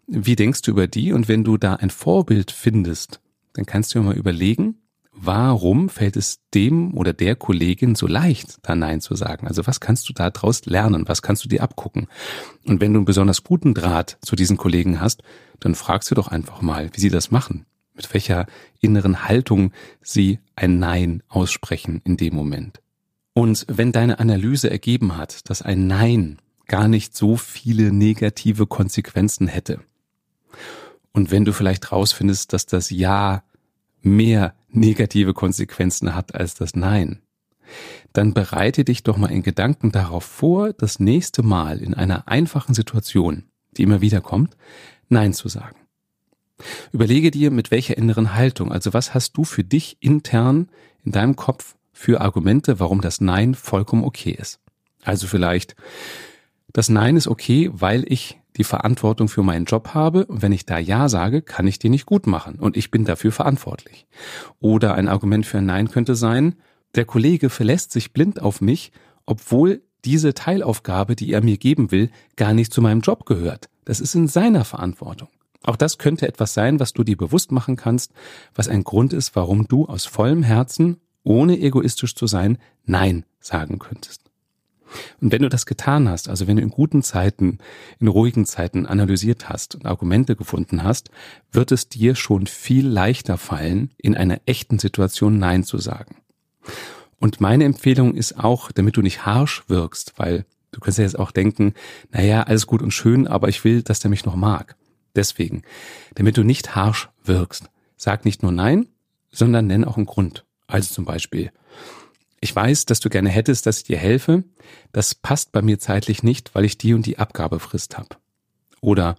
Wie 0.07 0.35
denkst 0.35 0.61
du 0.63 0.71
über 0.71 0.87
die? 0.87 1.13
Und 1.13 1.27
wenn 1.27 1.43
du 1.43 1.57
da 1.57 1.75
ein 1.75 1.89
Vorbild 1.89 2.51
findest, 2.51 3.19
dann 3.53 3.65
kannst 3.65 3.93
du 3.93 3.99
dir 3.99 4.05
mal 4.05 4.17
überlegen, 4.17 4.75
warum 5.11 5.89
fällt 5.89 6.17
es 6.17 6.39
dem 6.53 6.93
oder 6.95 7.13
der 7.13 7.35
Kollegin 7.35 7.95
so 7.95 8.05
leicht, 8.05 8.57
da 8.63 8.75
Nein 8.75 9.01
zu 9.01 9.15
sagen? 9.15 9.47
Also 9.47 9.65
was 9.65 9.79
kannst 9.79 10.09
du 10.09 10.13
da 10.13 10.29
draus 10.29 10.65
lernen? 10.65 11.07
Was 11.07 11.21
kannst 11.21 11.43
du 11.45 11.49
dir 11.49 11.63
abgucken? 11.63 12.07
Und 12.65 12.81
wenn 12.81 12.93
du 12.93 12.99
einen 12.99 13.05
besonders 13.05 13.43
guten 13.43 13.73
Draht 13.73 14.17
zu 14.21 14.35
diesen 14.35 14.57
Kollegen 14.57 14.99
hast, 14.99 15.23
dann 15.59 15.73
fragst 15.73 16.11
du 16.11 16.15
doch 16.15 16.27
einfach 16.27 16.61
mal, 16.61 16.89
wie 16.93 16.99
sie 16.99 17.09
das 17.09 17.31
machen. 17.31 17.65
Mit 17.93 18.13
welcher 18.13 18.45
inneren 18.81 19.23
Haltung 19.23 19.71
sie 20.01 20.39
ein 20.55 20.79
Nein 20.79 21.23
aussprechen 21.29 22.01
in 22.03 22.17
dem 22.17 22.35
Moment. 22.35 22.81
Und 23.37 23.65
wenn 23.67 23.91
deine 23.91 24.19
Analyse 24.19 24.71
ergeben 24.71 25.17
hat, 25.17 25.49
dass 25.49 25.61
ein 25.61 25.87
Nein 25.87 26.39
gar 26.67 26.87
nicht 26.87 27.15
so 27.15 27.35
viele 27.35 27.91
negative 27.91 28.65
Konsequenzen 28.65 29.47
hätte, 29.47 29.81
und 31.11 31.31
wenn 31.31 31.45
du 31.45 31.53
vielleicht 31.53 31.91
rausfindest, 31.91 32.51
dass 32.51 32.65
das 32.65 32.89
Ja 32.89 33.43
mehr 34.01 34.53
negative 34.69 35.33
Konsequenzen 35.33 36.15
hat 36.15 36.33
als 36.33 36.55
das 36.55 36.75
Nein, 36.75 37.21
dann 38.13 38.33
bereite 38.33 38.83
dich 38.83 39.03
doch 39.03 39.17
mal 39.17 39.31
in 39.31 39.43
Gedanken 39.43 39.91
darauf 39.91 40.23
vor, 40.23 40.73
das 40.73 40.99
nächste 40.99 41.43
Mal 41.43 41.79
in 41.79 41.93
einer 41.93 42.27
einfachen 42.27 42.73
Situation, 42.73 43.43
die 43.75 43.83
immer 43.83 44.01
wieder 44.01 44.21
kommt, 44.21 44.55
Nein 45.09 45.33
zu 45.33 45.49
sagen. 45.49 45.77
Überlege 46.93 47.31
dir, 47.31 47.51
mit 47.51 47.71
welcher 47.71 47.97
inneren 47.97 48.33
Haltung, 48.33 48.71
also 48.71 48.93
was 48.93 49.13
hast 49.13 49.33
du 49.33 49.43
für 49.43 49.63
dich 49.63 49.97
intern 49.99 50.69
in 51.03 51.11
deinem 51.11 51.35
Kopf 51.35 51.75
für 51.95 52.21
Argumente, 52.21 52.79
warum 52.79 53.01
das 53.01 53.21
Nein 53.21 53.55
vollkommen 53.55 54.03
okay 54.03 54.31
ist. 54.31 54.59
Also 55.03 55.27
vielleicht, 55.27 55.75
das 56.73 56.89
Nein 56.89 57.15
ist 57.15 57.27
okay, 57.27 57.71
weil 57.73 58.03
ich 58.11 58.37
die 58.57 58.65
Verantwortung 58.65 59.29
für 59.29 59.43
meinen 59.43 59.65
Job 59.65 59.93
habe 59.93 60.25
und 60.25 60.41
wenn 60.41 60.51
ich 60.51 60.65
da 60.65 60.77
Ja 60.77 61.09
sage, 61.09 61.41
kann 61.41 61.67
ich 61.67 61.79
den 61.79 61.91
nicht 61.91 62.05
gut 62.05 62.27
machen 62.27 62.55
und 62.55 62.75
ich 62.75 62.91
bin 62.91 63.05
dafür 63.05 63.31
verantwortlich. 63.31 64.05
Oder 64.59 64.95
ein 64.95 65.07
Argument 65.07 65.45
für 65.45 65.59
ein 65.59 65.65
Nein 65.65 65.89
könnte 65.89 66.15
sein, 66.15 66.55
der 66.95 67.05
Kollege 67.05 67.49
verlässt 67.49 67.91
sich 67.91 68.11
blind 68.11 68.41
auf 68.41 68.61
mich, 68.61 68.91
obwohl 69.25 69.81
diese 70.03 70.33
Teilaufgabe, 70.33 71.15
die 71.15 71.31
er 71.31 71.41
mir 71.41 71.57
geben 71.57 71.91
will, 71.91 72.09
gar 72.35 72.53
nicht 72.53 72.73
zu 72.73 72.81
meinem 72.81 73.01
Job 73.01 73.25
gehört. 73.25 73.69
Das 73.85 74.01
ist 74.01 74.15
in 74.15 74.27
seiner 74.27 74.65
Verantwortung. 74.65 75.29
Auch 75.63 75.77
das 75.77 75.97
könnte 75.97 76.27
etwas 76.27 76.53
sein, 76.53 76.79
was 76.79 76.93
du 76.93 77.03
dir 77.03 77.17
bewusst 77.17 77.51
machen 77.51 77.75
kannst, 77.75 78.11
was 78.53 78.67
ein 78.67 78.83
Grund 78.83 79.13
ist, 79.13 79.35
warum 79.35 79.67
du 79.67 79.85
aus 79.85 80.05
vollem 80.05 80.43
Herzen, 80.43 80.97
ohne 81.25 81.59
egoistisch 81.59 82.15
zu 82.15 82.27
sein, 82.27 82.57
Nein 82.85 83.25
sagen 83.41 83.79
könntest. 83.79 84.21
Und 85.19 85.31
wenn 85.31 85.41
du 85.41 85.49
das 85.49 85.65
getan 85.65 86.07
hast, 86.07 86.29
also 86.29 86.47
wenn 86.47 86.55
du 86.55 86.61
in 86.61 86.69
guten 86.69 87.03
Zeiten, 87.03 87.57
in 87.99 88.07
ruhigen 88.07 88.45
Zeiten 88.45 88.85
analysiert 88.85 89.49
hast 89.49 89.75
und 89.75 89.85
Argumente 89.85 90.35
gefunden 90.35 90.83
hast, 90.83 91.09
wird 91.51 91.71
es 91.71 91.89
dir 91.89 92.15
schon 92.15 92.47
viel 92.47 92.87
leichter 92.87 93.37
fallen, 93.37 93.91
in 93.97 94.15
einer 94.15 94.39
echten 94.45 94.79
Situation 94.79 95.37
Nein 95.37 95.63
zu 95.63 95.79
sagen. 95.79 96.17
Und 97.19 97.41
meine 97.41 97.63
Empfehlung 97.63 98.15
ist 98.15 98.39
auch, 98.39 98.71
damit 98.71 98.97
du 98.97 99.01
nicht 99.01 99.25
harsh 99.25 99.63
wirkst, 99.67 100.13
weil 100.17 100.45
du 100.71 100.79
kannst 100.79 100.99
ja 100.99 101.03
jetzt 101.03 101.19
auch 101.19 101.31
denken, 101.31 101.73
naja, 102.11 102.43
alles 102.43 102.67
gut 102.67 102.81
und 102.81 102.91
schön, 102.91 103.27
aber 103.27 103.49
ich 103.49 103.63
will, 103.63 103.81
dass 103.81 103.99
der 103.99 104.09
mich 104.09 104.25
noch 104.25 104.35
mag. 104.35 104.75
Deswegen, 105.15 105.63
damit 106.15 106.37
du 106.37 106.43
nicht 106.43 106.75
harsh 106.75 107.09
wirkst, 107.23 107.69
sag 107.95 108.25
nicht 108.25 108.43
nur 108.43 108.51
Nein, 108.51 108.87
sondern 109.31 109.67
nenn 109.67 109.85
auch 109.85 109.97
einen 109.97 110.05
Grund. 110.05 110.45
Also 110.67 110.93
zum 110.93 111.05
Beispiel, 111.05 111.51
ich 112.41 112.55
weiß, 112.55 112.85
dass 112.85 112.99
du 112.99 113.09
gerne 113.09 113.29
hättest, 113.29 113.65
dass 113.65 113.77
ich 113.77 113.83
dir 113.85 113.97
helfe. 113.97 114.43
Das 114.91 115.15
passt 115.15 115.51
bei 115.51 115.61
mir 115.61 115.79
zeitlich 115.79 116.23
nicht, 116.23 116.53
weil 116.53 116.65
ich 116.65 116.77
die 116.77 116.93
und 116.93 117.05
die 117.05 117.17
Abgabefrist 117.17 117.97
habe. 117.97 118.17
Oder 118.81 119.17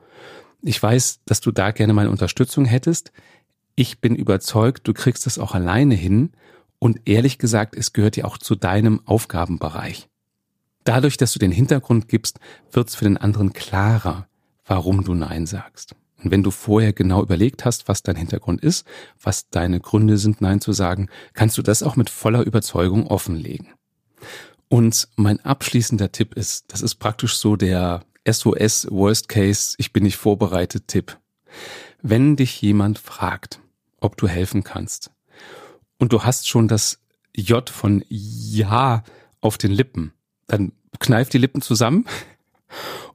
ich 0.62 0.82
weiß, 0.82 1.20
dass 1.24 1.40
du 1.40 1.50
da 1.50 1.70
gerne 1.70 1.92
meine 1.92 2.10
Unterstützung 2.10 2.64
hättest. 2.64 3.12
Ich 3.74 4.00
bin 4.00 4.14
überzeugt, 4.14 4.86
du 4.88 4.94
kriegst 4.94 5.26
es 5.26 5.38
auch 5.38 5.54
alleine 5.54 5.94
hin. 5.94 6.32
Und 6.78 7.00
ehrlich 7.08 7.38
gesagt, 7.38 7.74
es 7.74 7.92
gehört 7.92 8.16
ja 8.16 8.26
auch 8.26 8.38
zu 8.38 8.54
deinem 8.54 9.00
Aufgabenbereich. 9.06 10.08
Dadurch, 10.84 11.16
dass 11.16 11.32
du 11.32 11.38
den 11.38 11.52
Hintergrund 11.52 12.08
gibst, 12.08 12.38
wird 12.70 12.88
es 12.88 12.94
für 12.94 13.06
den 13.06 13.16
anderen 13.16 13.52
klarer, 13.52 14.28
warum 14.64 15.02
du 15.02 15.14
Nein 15.14 15.46
sagst. 15.46 15.96
Und 16.22 16.30
wenn 16.30 16.42
du 16.42 16.50
vorher 16.50 16.92
genau 16.92 17.22
überlegt 17.22 17.64
hast, 17.64 17.88
was 17.88 18.02
dein 18.02 18.16
Hintergrund 18.16 18.62
ist, 18.62 18.86
was 19.20 19.48
deine 19.50 19.80
Gründe 19.80 20.18
sind, 20.18 20.40
Nein 20.40 20.60
zu 20.60 20.72
sagen, 20.72 21.08
kannst 21.34 21.58
du 21.58 21.62
das 21.62 21.82
auch 21.82 21.96
mit 21.96 22.10
voller 22.10 22.42
Überzeugung 22.42 23.06
offenlegen. 23.06 23.68
Und 24.68 25.08
mein 25.16 25.40
abschließender 25.40 26.10
Tipp 26.12 26.34
ist, 26.34 26.72
das 26.72 26.82
ist 26.82 26.96
praktisch 26.96 27.36
so 27.36 27.56
der 27.56 28.04
SOS 28.28 28.88
Worst 28.90 29.28
Case, 29.28 29.76
ich 29.78 29.92
bin 29.92 30.02
nicht 30.02 30.16
vorbereitet 30.16 30.88
Tipp. 30.88 31.18
Wenn 32.02 32.36
dich 32.36 32.60
jemand 32.62 32.98
fragt, 32.98 33.60
ob 34.00 34.16
du 34.16 34.26
helfen 34.26 34.64
kannst 34.64 35.10
und 35.98 36.12
du 36.12 36.24
hast 36.24 36.48
schon 36.48 36.66
das 36.66 36.98
J 37.34 37.68
von 37.68 38.04
Ja 38.08 39.04
auf 39.40 39.58
den 39.58 39.70
Lippen, 39.70 40.12
dann 40.46 40.72
kneif 40.98 41.28
die 41.28 41.38
Lippen 41.38 41.60
zusammen 41.60 42.06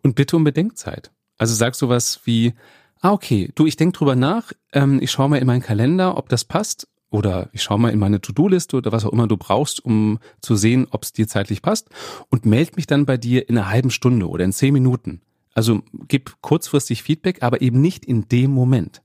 Und 0.01 0.15
bitte 0.15 0.35
um 0.35 0.43
Bedenkzeit. 0.43 1.11
Also 1.37 1.55
sag 1.55 1.75
sowas 1.75 2.21
wie, 2.25 2.53
ah, 3.01 3.11
okay, 3.11 3.51
du, 3.55 3.65
ich 3.65 3.75
denk 3.75 3.93
drüber 3.93 4.15
nach, 4.15 4.53
ähm, 4.73 4.99
ich 5.01 5.11
schaue 5.11 5.29
mal 5.29 5.37
in 5.37 5.47
meinen 5.47 5.61
Kalender, 5.61 6.17
ob 6.17 6.29
das 6.29 6.45
passt, 6.45 6.87
oder 7.11 7.49
ich 7.51 7.61
schaue 7.61 7.77
mal 7.77 7.91
in 7.91 7.99
meine 7.99 8.21
To-Do-Liste 8.21 8.77
oder 8.77 8.91
was 8.91 9.05
auch 9.05 9.11
immer 9.11 9.27
du 9.27 9.37
brauchst, 9.37 9.83
um 9.83 10.17
zu 10.41 10.55
sehen, 10.55 10.87
ob 10.89 11.03
es 11.03 11.11
dir 11.11 11.27
zeitlich 11.27 11.61
passt 11.61 11.89
und 12.29 12.45
melde 12.45 12.71
mich 12.77 12.87
dann 12.87 13.05
bei 13.05 13.17
dir 13.17 13.47
in 13.49 13.57
einer 13.57 13.69
halben 13.69 13.91
Stunde 13.91 14.29
oder 14.29 14.45
in 14.45 14.53
zehn 14.53 14.73
Minuten. 14.73 15.21
Also 15.53 15.81
gib 16.07 16.41
kurzfristig 16.41 17.03
Feedback, 17.03 17.43
aber 17.43 17.61
eben 17.61 17.81
nicht 17.81 18.05
in 18.05 18.29
dem 18.29 18.51
Moment. 18.51 19.01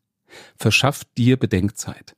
Verschaff 0.56 1.02
dir 1.16 1.36
Bedenkzeit. 1.36 2.14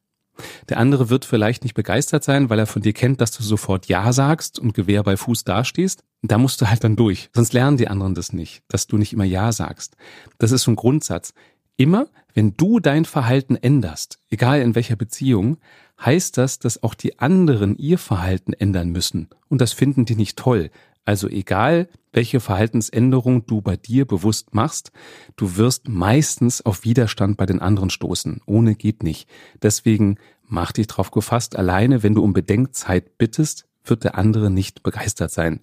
Der 0.69 0.79
andere 0.79 1.11
wird 1.11 1.25
vielleicht 1.25 1.65
nicht 1.65 1.75
begeistert 1.75 2.23
sein, 2.23 2.49
weil 2.51 2.59
er 2.59 2.67
von 2.67 2.83
dir 2.83 2.93
kennt, 2.93 3.21
dass 3.21 3.33
du 3.33 3.43
sofort 3.43 3.87
Ja 3.87 4.13
sagst 4.13 4.59
und 4.59 4.75
Gewehr 4.75 5.03
bei 5.03 5.17
Fuß 5.17 5.45
dastehst. 5.45 6.05
Da 6.23 6.39
musst 6.39 6.61
du 6.61 6.69
halt 6.69 6.85
dann 6.85 6.97
durch. 6.97 7.31
Sonst 7.35 7.55
lernen 7.55 7.77
die 7.77 7.89
anderen 7.89 8.15
das 8.15 8.33
nicht, 8.33 8.63
dass 8.69 8.87
du 8.87 8.99
nicht 8.99 9.13
immer 9.13 9.25
Ja 9.25 9.51
sagst. 9.53 9.97
Das 10.39 10.53
ist 10.53 10.63
so 10.63 10.71
ein 10.71 10.77
Grundsatz. 10.77 11.33
Immer, 11.79 12.09
wenn 12.35 12.57
du 12.57 12.81
dein 12.81 13.05
Verhalten 13.05 13.55
änderst, 13.55 14.19
egal 14.31 14.61
in 14.63 14.75
welcher 14.75 14.97
Beziehung, 14.97 15.59
heißt 16.05 16.37
das, 16.37 16.59
dass 16.59 16.83
auch 16.83 16.95
die 16.95 17.21
anderen 17.21 17.79
ihr 17.79 17.99
Verhalten 17.99 18.53
ändern 18.53 18.91
müssen. 18.91 19.29
Und 19.49 19.61
das 19.61 19.73
finden 19.73 20.05
die 20.05 20.17
nicht 20.17 20.37
toll. 20.37 20.71
Also 21.05 21.29
egal, 21.29 21.89
welche 22.13 22.41
Verhaltensänderung 22.41 23.47
du 23.47 23.61
bei 23.61 23.77
dir 23.77 24.07
bewusst 24.07 24.55
machst, 24.55 24.91
du 25.37 25.57
wirst 25.57 25.89
meistens 25.89 26.67
auf 26.67 26.83
Widerstand 26.83 27.37
bei 27.37 27.47
den 27.47 27.61
anderen 27.61 27.91
stoßen. 27.91 28.41
Ohne 28.45 28.75
geht 28.75 29.05
nicht. 29.05 29.29
Deswegen 29.63 30.17
mach 30.49 30.73
dich 30.73 30.89
drauf 30.89 31.13
gefasst. 31.13 31.55
Alleine, 31.55 32.03
wenn 32.03 32.17
du 32.17 32.25
um 32.25 32.33
Bedenkzeit 32.33 33.19
bittest, 33.19 33.67
wird 33.85 34.03
der 34.03 34.19
andere 34.19 34.51
nicht 34.51 34.83
begeistert 34.83 35.31
sein. 35.31 35.61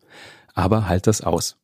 Aber 0.53 0.87
halt 0.87 1.07
das 1.07 1.19
aus. 1.19 1.57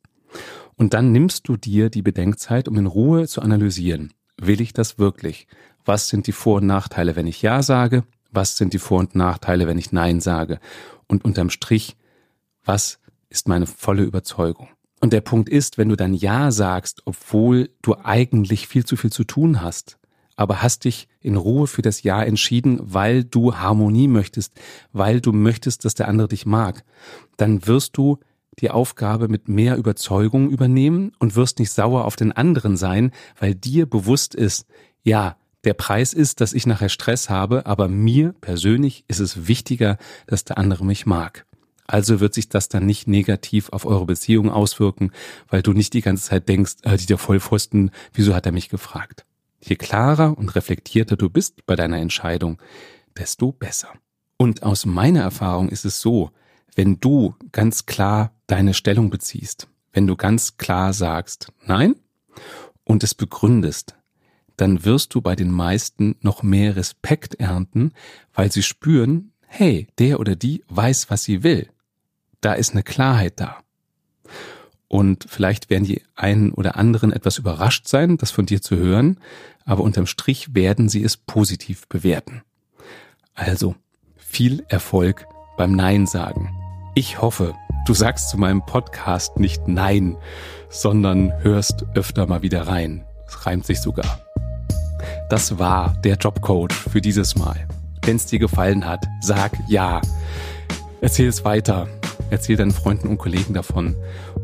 Und 0.76 0.92
dann 0.92 1.10
nimmst 1.10 1.48
du 1.48 1.56
dir 1.56 1.88
die 1.88 2.02
Bedenkzeit, 2.02 2.68
um 2.68 2.76
in 2.76 2.86
Ruhe 2.86 3.26
zu 3.26 3.40
analysieren. 3.40 4.12
Will 4.36 4.60
ich 4.60 4.72
das 4.72 4.98
wirklich? 4.98 5.46
Was 5.84 6.08
sind 6.08 6.26
die 6.26 6.32
Vor- 6.32 6.56
und 6.56 6.66
Nachteile, 6.66 7.16
wenn 7.16 7.26
ich 7.26 7.42
Ja 7.42 7.62
sage? 7.62 8.04
Was 8.30 8.56
sind 8.56 8.72
die 8.72 8.78
Vor- 8.78 9.00
und 9.00 9.14
Nachteile, 9.14 9.66
wenn 9.66 9.78
ich 9.78 9.92
Nein 9.92 10.20
sage? 10.20 10.58
Und 11.06 11.24
unterm 11.24 11.50
Strich, 11.50 11.96
was 12.64 12.98
ist 13.28 13.48
meine 13.48 13.66
volle 13.66 14.02
Überzeugung. 14.02 14.68
Und 15.00 15.12
der 15.12 15.20
Punkt 15.20 15.48
ist, 15.48 15.78
wenn 15.78 15.88
du 15.88 15.96
dann 15.96 16.14
Ja 16.14 16.52
sagst, 16.52 17.02
obwohl 17.06 17.70
du 17.82 17.96
eigentlich 18.04 18.68
viel 18.68 18.84
zu 18.84 18.96
viel 18.96 19.10
zu 19.10 19.24
tun 19.24 19.60
hast, 19.60 19.98
aber 20.36 20.62
hast 20.62 20.84
dich 20.84 21.08
in 21.20 21.36
Ruhe 21.36 21.66
für 21.66 21.82
das 21.82 22.02
Ja 22.02 22.22
entschieden, 22.22 22.78
weil 22.80 23.24
du 23.24 23.56
Harmonie 23.56 24.08
möchtest, 24.08 24.54
weil 24.92 25.20
du 25.20 25.32
möchtest, 25.32 25.84
dass 25.84 25.94
der 25.94 26.08
andere 26.08 26.28
dich 26.28 26.46
mag, 26.46 26.84
dann 27.36 27.66
wirst 27.66 27.96
du 27.96 28.18
die 28.58 28.70
Aufgabe 28.70 29.28
mit 29.28 29.48
mehr 29.48 29.76
Überzeugung 29.76 30.50
übernehmen 30.50 31.12
und 31.18 31.36
wirst 31.36 31.58
nicht 31.58 31.70
sauer 31.70 32.04
auf 32.04 32.16
den 32.16 32.32
anderen 32.32 32.76
sein, 32.76 33.12
weil 33.38 33.54
dir 33.54 33.86
bewusst 33.86 34.34
ist, 34.34 34.66
ja, 35.02 35.36
der 35.64 35.74
Preis 35.74 36.12
ist, 36.12 36.40
dass 36.40 36.52
ich 36.52 36.66
nachher 36.66 36.88
Stress 36.88 37.30
habe, 37.30 37.66
aber 37.66 37.88
mir 37.88 38.34
persönlich 38.40 39.04
ist 39.08 39.20
es 39.20 39.46
wichtiger, 39.46 39.96
dass 40.26 40.44
der 40.44 40.58
andere 40.58 40.84
mich 40.84 41.06
mag. 41.06 41.46
Also 41.86 42.20
wird 42.20 42.34
sich 42.34 42.48
das 42.48 42.68
dann 42.68 42.86
nicht 42.86 43.06
negativ 43.06 43.68
auf 43.70 43.84
eure 43.84 44.06
Beziehung 44.06 44.50
auswirken, 44.50 45.12
weil 45.48 45.62
du 45.62 45.72
nicht 45.72 45.92
die 45.94 46.00
ganze 46.00 46.24
Zeit 46.24 46.48
denkst, 46.48 46.76
äh, 46.82 46.96
der 46.96 47.18
Vollpfosten, 47.18 47.90
wieso 48.12 48.34
hat 48.34 48.46
er 48.46 48.52
mich 48.52 48.70
gefragt? 48.70 49.24
Je 49.60 49.76
klarer 49.76 50.36
und 50.36 50.54
reflektierter 50.54 51.16
du 51.16 51.28
bist 51.28 51.66
bei 51.66 51.76
deiner 51.76 51.98
Entscheidung, 51.98 52.60
desto 53.16 53.52
besser. 53.52 53.88
Und 54.36 54.62
aus 54.62 54.86
meiner 54.86 55.20
Erfahrung 55.20 55.68
ist 55.68 55.84
es 55.84 56.00
so, 56.00 56.30
wenn 56.74 56.98
du 56.98 57.34
ganz 57.52 57.86
klar 57.86 58.32
deine 58.52 58.74
Stellung 58.74 59.10
beziehst, 59.10 59.68
wenn 59.92 60.06
du 60.06 60.16
ganz 60.16 60.56
klar 60.56 60.92
sagst 60.92 61.52
Nein 61.66 61.96
und 62.84 63.02
es 63.02 63.14
begründest, 63.14 63.94
dann 64.56 64.84
wirst 64.84 65.14
du 65.14 65.20
bei 65.20 65.34
den 65.34 65.50
meisten 65.50 66.16
noch 66.20 66.42
mehr 66.42 66.76
Respekt 66.76 67.34
ernten, 67.36 67.92
weil 68.34 68.52
sie 68.52 68.62
spüren, 68.62 69.32
hey, 69.46 69.88
der 69.98 70.20
oder 70.20 70.36
die 70.36 70.62
weiß, 70.68 71.10
was 71.10 71.24
sie 71.24 71.42
will 71.42 71.68
da 72.42 72.52
ist 72.52 72.72
eine 72.72 72.82
Klarheit 72.82 73.40
da. 73.40 73.62
Und 74.88 75.24
vielleicht 75.26 75.70
werden 75.70 75.84
die 75.84 76.02
einen 76.14 76.52
oder 76.52 76.76
anderen 76.76 77.12
etwas 77.12 77.38
überrascht 77.38 77.88
sein, 77.88 78.18
das 78.18 78.30
von 78.30 78.44
dir 78.44 78.60
zu 78.60 78.76
hören, 78.76 79.18
aber 79.64 79.82
unterm 79.82 80.06
Strich 80.06 80.54
werden 80.54 80.90
sie 80.90 81.02
es 81.02 81.16
positiv 81.16 81.88
bewerten. 81.88 82.42
Also, 83.32 83.74
viel 84.16 84.64
Erfolg 84.68 85.26
beim 85.56 85.72
Nein 85.72 86.06
sagen. 86.06 86.54
Ich 86.94 87.22
hoffe, 87.22 87.54
du 87.86 87.94
sagst 87.94 88.30
zu 88.30 88.38
meinem 88.38 88.64
Podcast 88.64 89.38
nicht 89.38 89.68
Nein, 89.68 90.16
sondern 90.68 91.32
hörst 91.42 91.84
öfter 91.94 92.26
mal 92.26 92.42
wieder 92.42 92.66
rein. 92.66 93.04
Es 93.26 93.46
reimt 93.46 93.66
sich 93.66 93.80
sogar. 93.80 94.20
Das 95.28 95.58
war 95.58 95.94
der 96.04 96.16
Jobcoach 96.16 96.72
für 96.72 97.00
dieses 97.00 97.36
Mal. 97.36 97.66
Wenn 98.04 98.16
es 98.16 98.26
dir 98.26 98.38
gefallen 98.38 98.86
hat, 98.86 99.04
sag 99.20 99.52
ja. 99.68 100.00
Erzähl 101.00 101.28
es 101.28 101.44
weiter 101.44 101.88
Erzähl 102.32 102.56
deinen 102.56 102.70
Freunden 102.70 103.08
und 103.08 103.18
Kollegen 103.18 103.52
davon. 103.52 103.94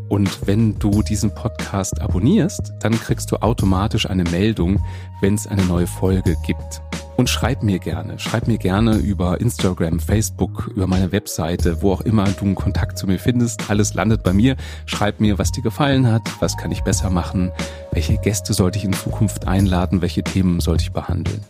Und 0.09 0.47
wenn 0.47 0.79
du 0.79 1.03
diesen 1.03 1.35
Podcast 1.35 2.01
abonnierst, 2.01 2.73
dann 2.81 2.93
kriegst 2.99 3.31
du 3.31 3.37
automatisch 3.37 4.09
eine 4.09 4.25
Meldung, 4.25 4.83
wenn 5.21 5.35
es 5.35 5.47
eine 5.47 5.65
neue 5.65 5.87
Folge 5.87 6.37
gibt. 6.47 6.81
Und 7.17 7.29
schreib 7.29 7.65
mir 7.65 7.81
gerne, 7.81 8.17
schreib 8.21 8.47
mir 8.47 8.59
gerne 8.59 8.97
über 8.97 9.41
Instagram, 9.41 9.99
Facebook, 9.99 10.71
über 10.75 10.87
meine 10.87 11.11
Webseite, 11.11 11.83
wo 11.83 11.93
auch 11.93 12.03
immer 12.03 12.25
du 12.25 12.45
einen 12.45 12.55
Kontakt 12.55 12.97
zu 12.97 13.09
mir 13.09 13.19
findest. 13.19 13.69
Alles 13.71 13.93
landet 13.95 14.23
bei 14.23 14.33
mir. 14.33 14.57
Schreib 14.87 15.19
mir, 15.19 15.37
was 15.37 15.51
dir 15.51 15.63
gefallen 15.63 16.07
hat, 16.07 16.23
was 16.39 16.57
kann 16.57 16.71
ich 16.71 16.83
besser 16.83 17.11
machen, 17.11 17.51
welche 17.91 18.19
Gäste 18.19 18.55
sollte 18.55 18.79
ich 18.79 18.85
in 18.85 18.93
Zukunft 18.93 19.49
einladen, 19.49 20.01
welche 20.01 20.23
Themen 20.23 20.61
sollte 20.61 20.85
ich 20.85 20.93
behandeln. 20.93 21.41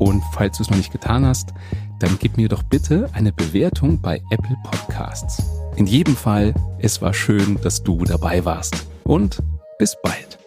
Und 0.00 0.22
falls 0.32 0.56
du 0.56 0.64
es 0.64 0.70
noch 0.70 0.76
nicht 0.76 0.92
getan 0.92 1.24
hast, 1.24 1.54
dann 2.00 2.18
gib 2.18 2.36
mir 2.36 2.48
doch 2.48 2.64
bitte 2.64 3.08
eine 3.12 3.32
Bewertung 3.32 4.00
bei 4.00 4.20
Apple 4.30 4.56
Podcasts. 4.64 5.57
In 5.78 5.86
jedem 5.86 6.16
Fall, 6.16 6.54
es 6.80 7.00
war 7.02 7.14
schön, 7.14 7.56
dass 7.62 7.84
du 7.84 8.02
dabei 8.02 8.44
warst. 8.44 8.88
Und 9.04 9.38
bis 9.78 9.96
bald. 10.02 10.37